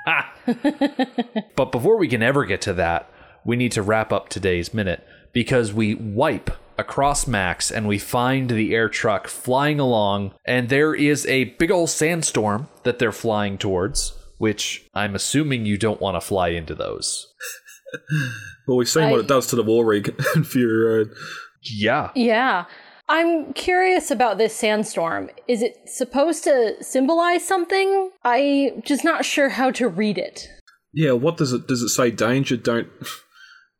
Ah. 0.06 0.32
but 1.56 1.70
before 1.70 1.98
we 1.98 2.08
can 2.08 2.22
ever 2.22 2.44
get 2.46 2.62
to 2.62 2.72
that, 2.74 3.10
we 3.44 3.56
need 3.56 3.72
to 3.72 3.82
wrap 3.82 4.12
up 4.12 4.28
today's 4.28 4.72
minute 4.72 5.06
because 5.32 5.72
we 5.72 5.94
wipe 5.94 6.50
across 6.78 7.26
Max 7.26 7.70
and 7.70 7.88
we 7.88 7.98
find 7.98 8.50
the 8.50 8.74
air 8.74 8.88
truck 8.88 9.28
flying 9.28 9.80
along, 9.80 10.34
and 10.44 10.68
there 10.68 10.94
is 10.94 11.26
a 11.26 11.44
big 11.44 11.70
old 11.70 11.90
sandstorm 11.90 12.68
that 12.84 12.98
they're 12.98 13.12
flying 13.12 13.58
towards, 13.58 14.12
which 14.38 14.88
I'm 14.94 15.14
assuming 15.14 15.66
you 15.66 15.78
don't 15.78 16.00
want 16.00 16.16
to 16.16 16.20
fly 16.20 16.48
into 16.48 16.74
those. 16.74 17.32
well 18.66 18.76
we've 18.76 18.88
seen 18.88 19.10
what 19.10 19.20
it 19.20 19.28
does 19.28 19.46
to 19.48 19.56
the 19.56 19.62
war 19.62 19.84
rig 19.84 20.14
in 20.36 20.44
Fury 20.44 20.84
Road. 20.84 21.14
Yeah. 21.62 22.10
Yeah. 22.14 22.66
I'm 23.08 23.52
curious 23.52 24.10
about 24.10 24.38
this 24.38 24.54
sandstorm. 24.54 25.30
Is 25.46 25.62
it 25.62 25.88
supposed 25.88 26.42
to 26.44 26.82
symbolize 26.82 27.46
something? 27.46 28.10
I'm 28.24 28.82
just 28.82 29.04
not 29.04 29.24
sure 29.24 29.48
how 29.48 29.70
to 29.72 29.88
read 29.88 30.18
it. 30.18 30.48
Yeah, 30.92 31.12
what 31.12 31.36
does 31.36 31.52
it 31.52 31.68
does 31.68 31.82
it 31.82 31.90
say? 31.90 32.10
Danger, 32.10 32.56
don't 32.56 32.88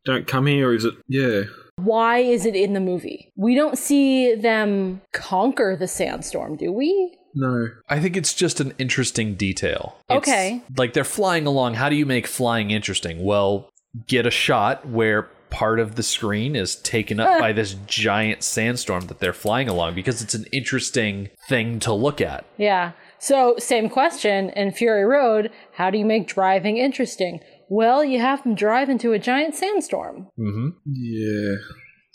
don't 0.06 0.26
come 0.26 0.46
here? 0.46 0.70
Or 0.70 0.74
is 0.74 0.84
it? 0.84 0.94
Yeah. 1.08 1.42
Why 1.76 2.18
is 2.18 2.46
it 2.46 2.56
in 2.56 2.72
the 2.72 2.80
movie? 2.80 3.32
We 3.36 3.54
don't 3.54 3.76
see 3.76 4.34
them 4.34 5.02
conquer 5.12 5.76
the 5.76 5.86
sandstorm, 5.86 6.56
do 6.56 6.72
we? 6.72 7.18
No. 7.34 7.68
I 7.90 8.00
think 8.00 8.16
it's 8.16 8.32
just 8.32 8.60
an 8.60 8.72
interesting 8.78 9.34
detail. 9.34 9.98
It's 10.08 10.26
Okay. 10.26 10.62
Like 10.78 10.94
they're 10.94 11.04
flying 11.04 11.46
along. 11.46 11.74
How 11.74 11.90
do 11.90 11.96
you 11.96 12.06
make 12.06 12.26
flying 12.26 12.70
interesting? 12.70 13.22
Well, 13.22 13.68
get 14.06 14.24
a 14.24 14.30
shot 14.30 14.88
where 14.88 15.28
part 15.50 15.78
of 15.78 15.94
the 15.94 16.02
screen 16.02 16.56
is 16.56 16.76
taken 16.76 17.20
up 17.20 17.38
by 17.38 17.52
this 17.52 17.76
giant 17.86 18.42
sandstorm 18.42 19.06
that 19.06 19.20
they're 19.20 19.32
flying 19.32 19.68
along 19.68 19.94
because 19.94 20.22
it's 20.22 20.34
an 20.34 20.46
interesting 20.52 21.28
thing 21.48 21.78
to 21.80 21.92
look 21.92 22.20
at. 22.20 22.44
Yeah. 22.56 22.92
So, 23.18 23.54
same 23.58 23.88
question 23.88 24.50
in 24.50 24.72
Fury 24.72 25.04
Road 25.04 25.50
how 25.74 25.90
do 25.90 25.98
you 25.98 26.04
make 26.04 26.26
driving 26.26 26.78
interesting? 26.78 27.40
Well, 27.68 28.04
you 28.04 28.20
have 28.20 28.42
them 28.42 28.54
drive 28.54 28.88
into 28.88 29.12
a 29.12 29.18
giant 29.18 29.54
sandstorm. 29.54 30.28
Mm-hmm. 30.38 30.68
Yeah. 30.86 31.56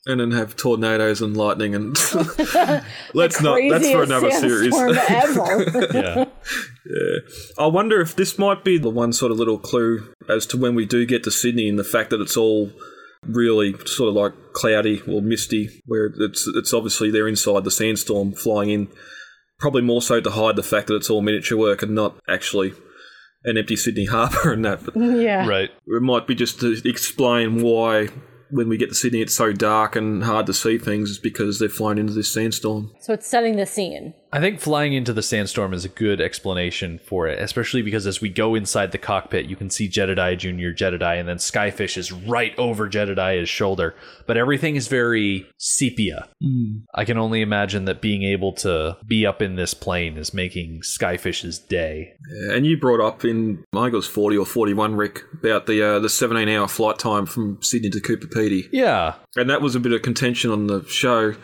And 0.08 0.20
then 0.20 0.32
have 0.32 0.56
tornadoes 0.56 1.22
and 1.22 1.38
lightning 1.38 1.76
and 1.76 1.96
let's 3.14 3.40
not. 3.42 3.60
That's 3.70 3.92
for 3.92 4.04
another 4.04 4.32
series. 4.32 4.76
sandstorm 4.76 5.62
ever. 5.76 6.28
Yeah. 6.84 7.20
I 7.60 7.68
wonder 7.68 8.02
if 8.02 8.16
this 8.16 8.40
might 8.40 8.64
be 8.64 8.80
the 8.80 8.90
one 8.90 9.14
sort 9.14 9.32
of 9.32 9.38
little 9.38 9.60
clue 9.60 10.12
as 10.28 10.48
to 10.48 10.58
when 10.58 10.74
we 10.74 10.86
do 10.88 11.06
get 11.06 11.24
to 11.26 11.32
Sydney 11.32 11.70
and 11.70 11.78
the 11.78 11.84
fact 11.84 12.10
that 12.10 12.20
it's 12.20 12.36
all 12.36 12.72
really 13.28 13.76
sort 13.86 14.10
of 14.10 14.16
like 14.16 14.34
cloudy 14.54 15.04
or 15.08 15.22
misty, 15.22 15.70
where 15.86 16.12
it's 16.18 16.48
it's 16.48 16.74
obviously 16.74 17.12
they're 17.12 17.28
inside 17.28 17.64
the 17.64 17.72
sandstorm 17.72 18.34
flying 18.34 18.72
in. 18.72 18.88
Probably 19.60 19.84
more 19.84 20.02
so 20.02 20.20
to 20.20 20.32
hide 20.32 20.56
the 20.56 20.64
fact 20.64 20.88
that 20.88 20.96
it's 20.96 21.12
all 21.12 21.22
miniature 21.22 21.56
work 21.60 21.84
and 21.84 21.94
not 21.94 22.18
actually 22.28 22.74
an 23.44 23.58
empty 23.58 23.76
Sydney 23.76 24.06
harbour 24.06 24.54
and 24.54 24.66
that. 24.66 24.84
But 24.84 24.96
yeah. 24.98 25.48
Right. 25.48 25.70
it 25.88 26.02
might 26.02 26.28
be 26.28 26.36
just 26.36 26.60
to 26.62 26.80
explain 26.88 27.62
why 27.62 28.10
when 28.50 28.68
we 28.68 28.78
get 28.78 28.90
to 28.90 28.96
Sydney 28.96 29.22
it's 29.22 29.34
so 29.36 29.54
dark 29.54 29.96
and 29.96 30.24
hard 30.24 30.46
to 30.48 30.54
see 30.54 30.78
things 30.78 31.10
is 31.10 31.20
because 31.20 31.60
they've 31.60 31.72
flown 31.72 31.98
into 31.98 32.14
this 32.14 32.34
sandstorm. 32.34 32.92
So, 33.00 33.14
it's 33.14 33.28
setting 33.28 33.56
the 33.56 33.66
scene. 33.66 34.14
I 34.34 34.40
think 34.40 34.60
flying 34.60 34.94
into 34.94 35.12
the 35.12 35.22
sandstorm 35.22 35.74
is 35.74 35.84
a 35.84 35.90
good 35.90 36.22
explanation 36.22 37.00
for 37.00 37.28
it, 37.28 37.42
especially 37.42 37.82
because 37.82 38.08
as 38.08 38.22
we 38.22 38.30
go 38.30 38.56
inside 38.56 38.92
the 38.92 38.98
cockpit, 38.98 39.46
you 39.46 39.58
can 39.58 39.70
see 39.70 39.90
Jedediah 39.90 40.38
Jr., 40.38 40.70
Jedediah, 40.70 41.20
and 41.20 41.28
then 41.28 41.38
Skyfish 41.38 41.98
is 41.98 42.12
right 42.12 42.58
over 42.58 42.88
Jedediah's 42.88 43.50
shoulder. 43.50 43.94
But 44.28 44.38
everything 44.38 44.78
is 44.78 44.88
very 44.88 45.48
sepia. 45.58 46.30
I 46.96 47.04
can 47.04 47.18
only 47.18 47.42
imagine 47.42 47.86
that 47.86 48.02
being 48.02 48.24
able 48.24 48.54
to 48.54 48.98
be 49.06 49.26
up 49.26 49.42
in 49.42 49.56
this 49.56 49.74
plane 49.74 50.18
is 50.18 50.34
making 50.34 50.82
Skyfish's 50.82 51.60
day. 51.60 52.14
Yeah, 52.30 52.56
and 52.56 52.66
you 52.66 52.78
brought 52.78 53.02
up 53.02 53.26
in 53.26 53.64
I 53.74 53.84
think 53.84 53.94
it 53.94 53.98
was 53.98 54.08
forty 54.08 54.38
or 54.38 54.46
forty 54.46 54.74
one, 54.74 54.96
Rick, 54.96 55.24
about 55.34 55.66
the 55.66 55.82
uh, 55.82 56.00
the 56.00 56.10
seventeen 56.10 56.50
hour 56.50 56.68
flight 56.68 57.00
time 57.00 57.26
from 57.26 57.62
Sydney 57.62 57.90
to 57.90 58.00
Coober 58.00 58.32
Pedy. 58.32 58.70
Yeah. 58.72 59.16
And 59.36 59.50
that 59.50 59.62
was 59.62 59.76
a 59.76 59.80
bit 59.80 59.92
of 59.92 60.02
contention 60.02 60.52
on 60.52 60.68
the 60.68 60.86
show. 60.88 61.36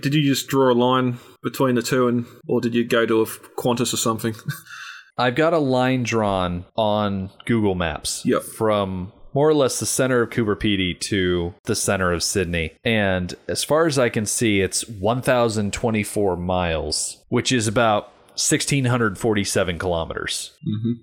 Did 0.00 0.14
you 0.14 0.22
just 0.22 0.46
draw 0.46 0.70
a 0.72 0.74
line 0.74 1.18
between 1.42 1.74
the 1.74 1.82
two 1.82 2.06
and 2.06 2.26
or 2.46 2.60
did 2.60 2.74
you 2.74 2.84
go 2.84 3.04
to 3.04 3.22
a 3.22 3.26
Qantas 3.26 3.92
or 3.92 3.96
something? 3.96 4.34
I've 5.18 5.34
got 5.34 5.52
a 5.52 5.58
line 5.58 6.04
drawn 6.04 6.64
on 6.76 7.30
Google 7.46 7.74
Maps 7.74 8.22
Yep. 8.24 8.42
from 8.44 9.12
more 9.34 9.48
or 9.48 9.54
less 9.54 9.80
the 9.80 9.86
center 9.86 10.22
of 10.22 10.30
Coober 10.30 10.98
to 11.00 11.54
the 11.64 11.74
center 11.74 12.12
of 12.12 12.22
Sydney. 12.22 12.76
And 12.84 13.34
as 13.48 13.64
far 13.64 13.86
as 13.86 13.98
I 13.98 14.08
can 14.08 14.24
see, 14.24 14.60
it's 14.60 14.88
1,024 14.88 16.36
miles, 16.36 17.18
which 17.28 17.50
is 17.50 17.66
about 17.66 18.04
1,647 18.36 19.78
kilometers. 19.78 20.52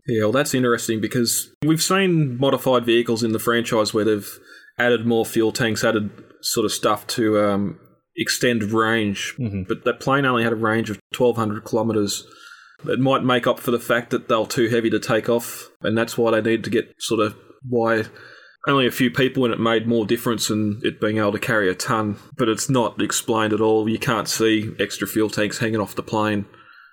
yeah, 0.08 0.22
well 0.24 0.32
that's 0.32 0.54
interesting 0.54 1.02
because 1.02 1.50
we've 1.66 1.84
seen 1.84 2.38
modified 2.38 2.86
vehicles 2.86 3.24
in 3.24 3.34
the 3.34 3.40
franchise 3.40 3.94
where 3.94 4.06
they've 4.06 4.40
added 4.80 5.06
more 5.06 5.26
fuel 5.26 5.52
tanks, 5.52 5.84
added 5.84 6.10
sort 6.42 6.64
of 6.66 6.72
stuff 6.72 7.06
to 7.08 7.40
um, 7.40 7.80
extend 8.16 8.64
range. 8.72 9.36
Mm-hmm. 9.40 9.64
But 9.64 9.84
that 9.86 10.00
plane 10.00 10.26
only 10.26 10.44
had 10.44 10.54
a 10.54 10.58
range 10.58 10.90
of 10.90 11.00
twelve 11.14 11.36
hundred 11.36 11.64
kilometers. 11.64 12.26
It 12.88 13.00
might 13.00 13.24
make 13.24 13.48
up 13.48 13.60
for 13.60 13.72
the 13.72 13.80
fact 13.80 14.12
that 14.12 14.28
they 14.28 14.36
were 14.36 14.46
too 14.46 14.68
heavy 14.68 14.90
to 14.90 15.00
take 15.00 15.30
off, 15.30 15.70
and 15.82 15.98
that's 15.98 16.18
why 16.18 16.32
they 16.32 16.42
need 16.42 16.64
to 16.66 16.70
get 16.70 16.94
sort 17.00 17.22
of 17.22 17.36
why 17.68 18.04
only 18.68 18.88
a 18.88 18.92
few 18.92 19.12
people 19.12 19.46
and 19.46 19.54
it 19.54 19.60
made 19.60 19.88
more 19.88 20.06
difference 20.06 20.50
in 20.50 20.82
it 20.84 21.00
being 21.00 21.18
able 21.18 21.32
to 21.32 21.40
carry 21.40 21.70
a 21.70 21.76
ton. 21.76 22.18
But 22.38 22.50
it's 22.50 22.70
not 22.70 23.02
explained 23.02 23.54
at 23.54 23.62
all. 23.62 23.88
You 23.88 24.00
can't 24.00 24.28
see 24.28 24.72
extra 24.80 25.08
fuel 25.08 25.30
tanks 25.30 25.60
hanging 25.60 25.80
off 25.80 25.96
the 25.96 26.04
plane, 26.04 26.46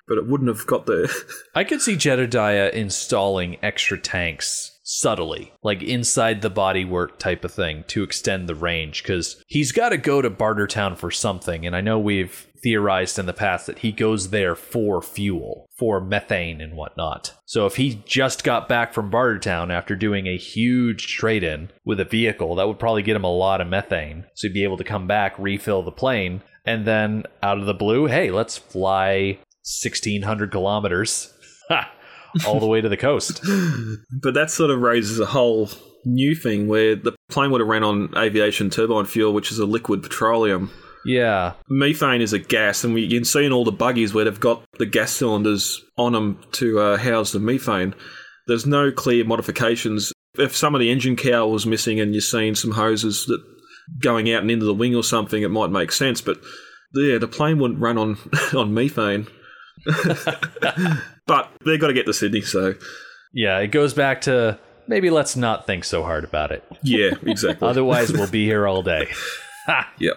but 0.06 0.18
it 0.18 0.26
wouldn't 0.26 0.48
have 0.48 0.66
got 0.66 0.86
there. 0.86 1.06
I 1.54 1.64
could 1.64 1.80
see 1.80 1.96
Jedediah 1.96 2.70
installing 2.72 3.58
extra 3.62 3.98
tanks 3.98 4.71
subtly, 4.92 5.52
like 5.62 5.82
inside 5.82 6.42
the 6.42 6.50
bodywork 6.50 7.18
type 7.18 7.44
of 7.44 7.52
thing 7.52 7.82
to 7.88 8.02
extend 8.02 8.46
the 8.46 8.54
range, 8.54 9.02
because 9.02 9.42
he's 9.46 9.72
got 9.72 9.88
to 9.88 9.96
go 9.96 10.20
to 10.20 10.28
Bartertown 10.28 10.98
for 10.98 11.10
something. 11.10 11.64
And 11.64 11.74
I 11.74 11.80
know 11.80 11.98
we've 11.98 12.46
theorized 12.62 13.18
in 13.18 13.24
the 13.24 13.32
past 13.32 13.66
that 13.66 13.78
he 13.78 13.90
goes 13.90 14.28
there 14.30 14.54
for 14.54 15.00
fuel, 15.00 15.66
for 15.78 15.98
methane 15.98 16.60
and 16.60 16.76
whatnot. 16.76 17.34
So 17.46 17.64
if 17.64 17.76
he 17.76 18.02
just 18.04 18.44
got 18.44 18.68
back 18.68 18.92
from 18.92 19.10
Bartertown 19.10 19.70
after 19.70 19.96
doing 19.96 20.26
a 20.26 20.36
huge 20.36 21.16
trade 21.16 21.42
in 21.42 21.70
with 21.86 21.98
a 21.98 22.04
vehicle, 22.04 22.54
that 22.56 22.68
would 22.68 22.78
probably 22.78 23.02
get 23.02 23.16
him 23.16 23.24
a 23.24 23.32
lot 23.32 23.62
of 23.62 23.68
methane. 23.68 24.26
So 24.34 24.48
he'd 24.48 24.54
be 24.54 24.64
able 24.64 24.76
to 24.76 24.84
come 24.84 25.06
back, 25.06 25.38
refill 25.38 25.82
the 25.82 25.90
plane, 25.90 26.42
and 26.66 26.86
then 26.86 27.24
out 27.42 27.58
of 27.58 27.64
the 27.64 27.74
blue, 27.74 28.06
hey, 28.06 28.30
let's 28.30 28.58
fly 28.58 29.38
1600 29.64 30.50
kilometers 30.50 31.32
all 32.46 32.60
the 32.60 32.66
way 32.66 32.80
to 32.80 32.88
the 32.88 32.96
coast. 32.96 33.44
But 34.22 34.34
that 34.34 34.50
sort 34.50 34.70
of 34.70 34.80
raises 34.80 35.18
a 35.18 35.26
whole 35.26 35.68
new 36.04 36.34
thing 36.34 36.68
where 36.68 36.94
the 36.94 37.12
plane 37.28 37.50
would 37.50 37.60
have 37.60 37.68
ran 37.68 37.82
on 37.82 38.12
aviation 38.16 38.70
turbine 38.70 39.06
fuel, 39.06 39.32
which 39.32 39.50
is 39.50 39.58
a 39.58 39.66
liquid 39.66 40.02
petroleum. 40.02 40.70
Yeah. 41.04 41.54
Methane 41.68 42.20
is 42.20 42.32
a 42.32 42.38
gas, 42.38 42.84
and 42.84 42.94
we 42.94 43.02
you 43.02 43.18
can 43.18 43.24
see 43.24 43.44
in 43.44 43.52
all 43.52 43.64
the 43.64 43.72
buggies 43.72 44.14
where 44.14 44.24
they've 44.24 44.38
got 44.38 44.64
the 44.78 44.86
gas 44.86 45.12
cylinders 45.12 45.82
on 45.96 46.12
them 46.12 46.40
to 46.52 46.78
uh, 46.78 46.96
house 46.96 47.32
the 47.32 47.40
methane. 47.40 47.94
There's 48.46 48.66
no 48.66 48.92
clear 48.92 49.24
modifications. 49.24 50.12
If 50.38 50.56
some 50.56 50.74
of 50.74 50.80
the 50.80 50.90
engine 50.90 51.16
cowl 51.16 51.50
was 51.50 51.66
missing 51.66 52.00
and 52.00 52.14
you're 52.14 52.20
seeing 52.20 52.54
some 52.54 52.72
hoses 52.72 53.26
that 53.26 53.42
going 53.98 54.32
out 54.32 54.42
and 54.42 54.50
into 54.50 54.66
the 54.66 54.74
wing 54.74 54.94
or 54.94 55.02
something, 55.02 55.42
it 55.42 55.50
might 55.50 55.70
make 55.70 55.92
sense. 55.92 56.20
But 56.20 56.38
yeah, 56.94 57.18
the 57.18 57.28
plane 57.28 57.58
wouldn't 57.58 57.80
run 57.80 57.98
on 57.98 58.18
on 58.56 58.74
methane. 58.74 59.26
but 61.26 61.50
they've 61.64 61.80
got 61.80 61.88
to 61.88 61.94
get 61.94 62.06
to 62.06 62.14
Sydney, 62.14 62.42
so 62.42 62.74
Yeah, 63.32 63.58
it 63.58 63.68
goes 63.68 63.94
back 63.94 64.22
to 64.22 64.58
maybe 64.86 65.10
let's 65.10 65.36
not 65.36 65.66
think 65.66 65.84
so 65.84 66.02
hard 66.02 66.24
about 66.24 66.50
it. 66.52 66.64
yeah, 66.82 67.10
exactly. 67.22 67.68
Otherwise, 67.68 68.12
we'll 68.12 68.30
be 68.30 68.44
here 68.44 68.66
all 68.66 68.82
day. 68.82 69.08
yep. 69.98 70.16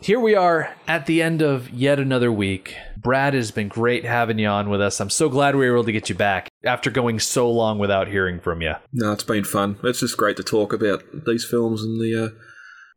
Here 0.00 0.18
we 0.18 0.34
are 0.34 0.74
at 0.88 1.06
the 1.06 1.22
end 1.22 1.42
of 1.42 1.70
yet 1.70 2.00
another 2.00 2.32
week. 2.32 2.74
Brad 2.96 3.34
has 3.34 3.52
been 3.52 3.68
great 3.68 4.04
having 4.04 4.36
you 4.38 4.48
on 4.48 4.68
with 4.68 4.80
us. 4.80 5.00
I'm 5.00 5.10
so 5.10 5.28
glad 5.28 5.54
we 5.54 5.68
were 5.68 5.76
able 5.76 5.84
to 5.84 5.92
get 5.92 6.08
you 6.08 6.16
back 6.16 6.48
after 6.64 6.90
going 6.90 7.20
so 7.20 7.48
long 7.48 7.78
without 7.78 8.08
hearing 8.08 8.40
from 8.40 8.62
you. 8.62 8.74
No, 8.92 9.12
it's 9.12 9.22
been 9.22 9.44
fun. 9.44 9.78
It's 9.84 10.00
just 10.00 10.16
great 10.16 10.36
to 10.38 10.42
talk 10.42 10.72
about 10.72 11.04
these 11.24 11.44
films 11.44 11.84
and 11.84 12.00
the 12.00 12.24
uh, 12.24 12.28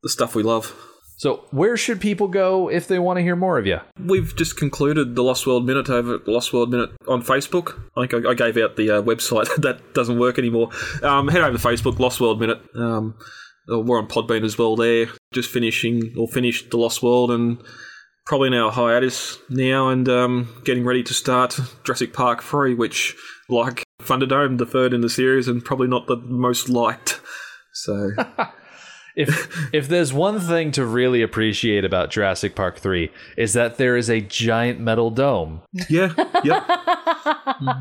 the 0.02 0.10
stuff 0.10 0.34
we 0.34 0.41
love. 0.41 0.76
So, 1.17 1.45
where 1.51 1.78
should 1.78 2.01
people 2.01 2.28
go 2.28 2.69
if 2.69 2.88
they 2.88 2.99
want 2.99 3.17
to 3.17 3.23
hear 3.23 3.38
more 3.38 3.58
of 3.58 3.65
you? 3.65 3.80
We've 3.99 4.36
just 4.36 4.58
concluded 4.58 5.15
the 5.15 5.23
Lost 5.23 5.47
World 5.47 5.65
Minute 5.65 5.89
over 5.89 6.15
at 6.15 6.25
the 6.25 6.32
Lost 6.32 6.51
World 6.51 6.71
Minute 6.71 6.91
on 7.08 7.21
Facebook. 7.21 7.80
I 7.95 8.06
think 8.06 8.25
I, 8.25 8.32
I 8.32 8.34
gave 8.34 8.58
out 8.58 8.75
the 8.75 8.91
uh, 8.91 9.01
website 9.01 9.54
that 9.62 9.93
doesn't 9.93 10.19
work 10.19 10.38
anymore. 10.38 10.69
Um, 11.01 11.30
head 11.30 11.41
over 11.41 11.58
to 11.58 11.67
Facebook, 11.67 11.99
Lost 11.99 12.19
World 12.19 12.39
Minute. 12.41 12.62
Um, 12.75 13.15
uh, 13.71 13.80
we're 13.80 13.97
on 13.97 14.08
Podbean 14.08 14.43
as 14.43 14.58
well. 14.58 14.75
There, 14.75 15.08
just 15.34 15.49
finishing 15.49 16.13
or 16.17 16.28
finished 16.28 16.71
the 16.71 16.78
Lost 16.78 17.01
World 17.01 17.32
and 17.32 17.63
probably 18.25 18.49
now 18.49 18.69
hiatus 18.69 19.38
now 19.49 19.89
and 19.89 20.10
um, 20.10 20.62
getting 20.65 20.84
ready 20.84 21.04
to 21.04 21.13
start 21.13 21.60
Jurassic 21.84 22.12
Park 22.12 22.43
3, 22.43 22.73
which, 22.73 23.15
like 23.49 23.84
Thunderdome, 24.01 24.58
the 24.58 24.65
third 24.65 24.93
in 24.93 25.01
the 25.01 25.10
series 25.10 25.47
and 25.47 25.63
probably 25.63 25.88
not 25.88 26.08
the 26.08 26.17
most 26.17 26.69
liked. 26.69 27.21
So, 27.73 28.12
If 29.15 29.69
if 29.73 29.88
there's 29.88 30.13
one 30.13 30.39
thing 30.39 30.71
to 30.71 30.86
really 30.86 31.21
appreciate 31.21 31.86
about 31.86 32.12
Jurassic 32.12 32.56
Park 32.56 32.78
3 32.80 33.12
is 33.38 33.54
that 33.54 33.78
there 33.78 33.95
is 33.97 34.10
a 34.10 34.21
giant 34.21 34.80
metal 34.80 35.10
dome. 35.12 35.62
yeah, 35.89 36.13
yep. 36.43 36.65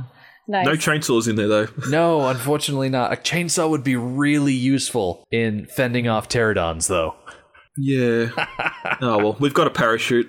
Nice. 0.46 0.66
No 0.66 0.72
chainsaws 0.72 1.26
in 1.26 1.36
there, 1.36 1.48
though. 1.48 1.68
No, 1.88 2.28
unfortunately 2.28 2.90
not. 2.90 3.12
A 3.12 3.16
chainsaw 3.16 3.70
would 3.70 3.82
be 3.82 3.96
really 3.96 4.52
useful 4.52 5.26
in 5.30 5.64
fending 5.66 6.06
off 6.06 6.28
pterodons 6.28 6.86
though. 6.88 7.14
Yeah. 7.78 8.28
oh, 9.00 9.18
well, 9.18 9.36
we've 9.40 9.54
got 9.54 9.66
a 9.66 9.70
parachute. 9.70 10.28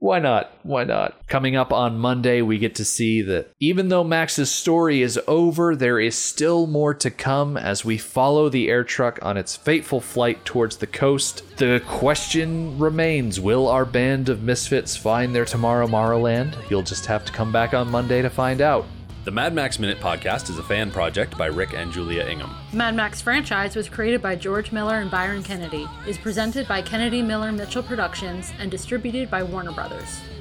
Why 0.00 0.18
not? 0.18 0.50
Why 0.62 0.84
not? 0.84 1.14
Coming 1.26 1.56
up 1.56 1.74
on 1.74 1.98
Monday, 1.98 2.40
we 2.40 2.56
get 2.56 2.74
to 2.76 2.86
see 2.86 3.20
that 3.20 3.52
even 3.60 3.90
though 3.90 4.02
Max's 4.02 4.50
story 4.50 5.02
is 5.02 5.20
over, 5.28 5.76
there 5.76 6.00
is 6.00 6.16
still 6.16 6.66
more 6.66 6.94
to 6.94 7.10
come 7.10 7.58
as 7.58 7.84
we 7.84 7.98
follow 7.98 8.48
the 8.48 8.70
air 8.70 8.82
truck 8.82 9.18
on 9.20 9.36
its 9.36 9.56
fateful 9.56 10.00
flight 10.00 10.42
towards 10.46 10.78
the 10.78 10.86
coast. 10.86 11.42
The 11.58 11.82
question 11.86 12.78
remains 12.78 13.40
will 13.40 13.68
our 13.68 13.84
band 13.84 14.30
of 14.30 14.42
misfits 14.42 14.96
find 14.96 15.34
their 15.34 15.44
tomorrow 15.44 15.86
Morrowland? 15.86 16.56
You'll 16.70 16.82
just 16.82 17.04
have 17.04 17.26
to 17.26 17.32
come 17.32 17.52
back 17.52 17.74
on 17.74 17.90
Monday 17.90 18.22
to 18.22 18.30
find 18.30 18.62
out. 18.62 18.86
The 19.22 19.30
Mad 19.30 19.52
Max 19.52 19.78
Minute 19.78 20.00
podcast 20.00 20.48
is 20.48 20.56
a 20.56 20.62
fan 20.62 20.90
project 20.90 21.36
by 21.36 21.44
Rick 21.44 21.74
and 21.74 21.92
Julia 21.92 22.24
Ingham. 22.24 22.56
The 22.70 22.78
Mad 22.78 22.96
Max 22.96 23.20
franchise 23.20 23.76
was 23.76 23.86
created 23.86 24.22
by 24.22 24.34
George 24.34 24.72
Miller 24.72 24.94
and 24.94 25.10
Byron 25.10 25.42
Kennedy, 25.42 25.86
is 26.08 26.16
presented 26.16 26.66
by 26.66 26.80
Kennedy 26.80 27.20
Miller 27.20 27.52
Mitchell 27.52 27.82
Productions, 27.82 28.50
and 28.58 28.70
distributed 28.70 29.30
by 29.30 29.42
Warner 29.42 29.72
Brothers. 29.72 30.22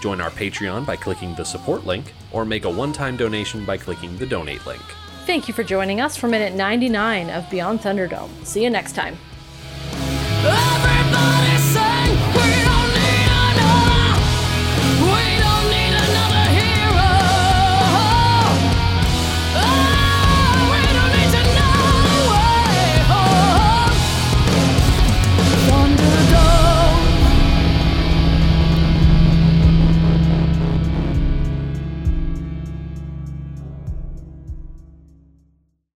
join 0.00 0.20
our 0.20 0.30
Patreon 0.30 0.84
by 0.84 0.96
clicking 0.96 1.34
the 1.34 1.44
support 1.44 1.86
link, 1.86 2.12
or 2.32 2.44
make 2.44 2.64
a 2.64 2.70
one 2.70 2.92
time 2.92 3.16
donation 3.16 3.64
by 3.64 3.76
clicking 3.76 4.16
the 4.18 4.26
donate 4.26 4.66
link. 4.66 4.82
Thank 5.26 5.46
you 5.46 5.54
for 5.54 5.62
joining 5.62 6.00
us 6.00 6.16
for 6.16 6.26
minute 6.28 6.54
99 6.54 7.30
of 7.30 7.48
Beyond 7.50 7.80
Thunderdome. 7.80 8.30
See 8.44 8.62
you 8.62 8.70
next 8.70 8.94
time. 8.94 9.16
Everybody 10.44 11.46
say 11.46 11.51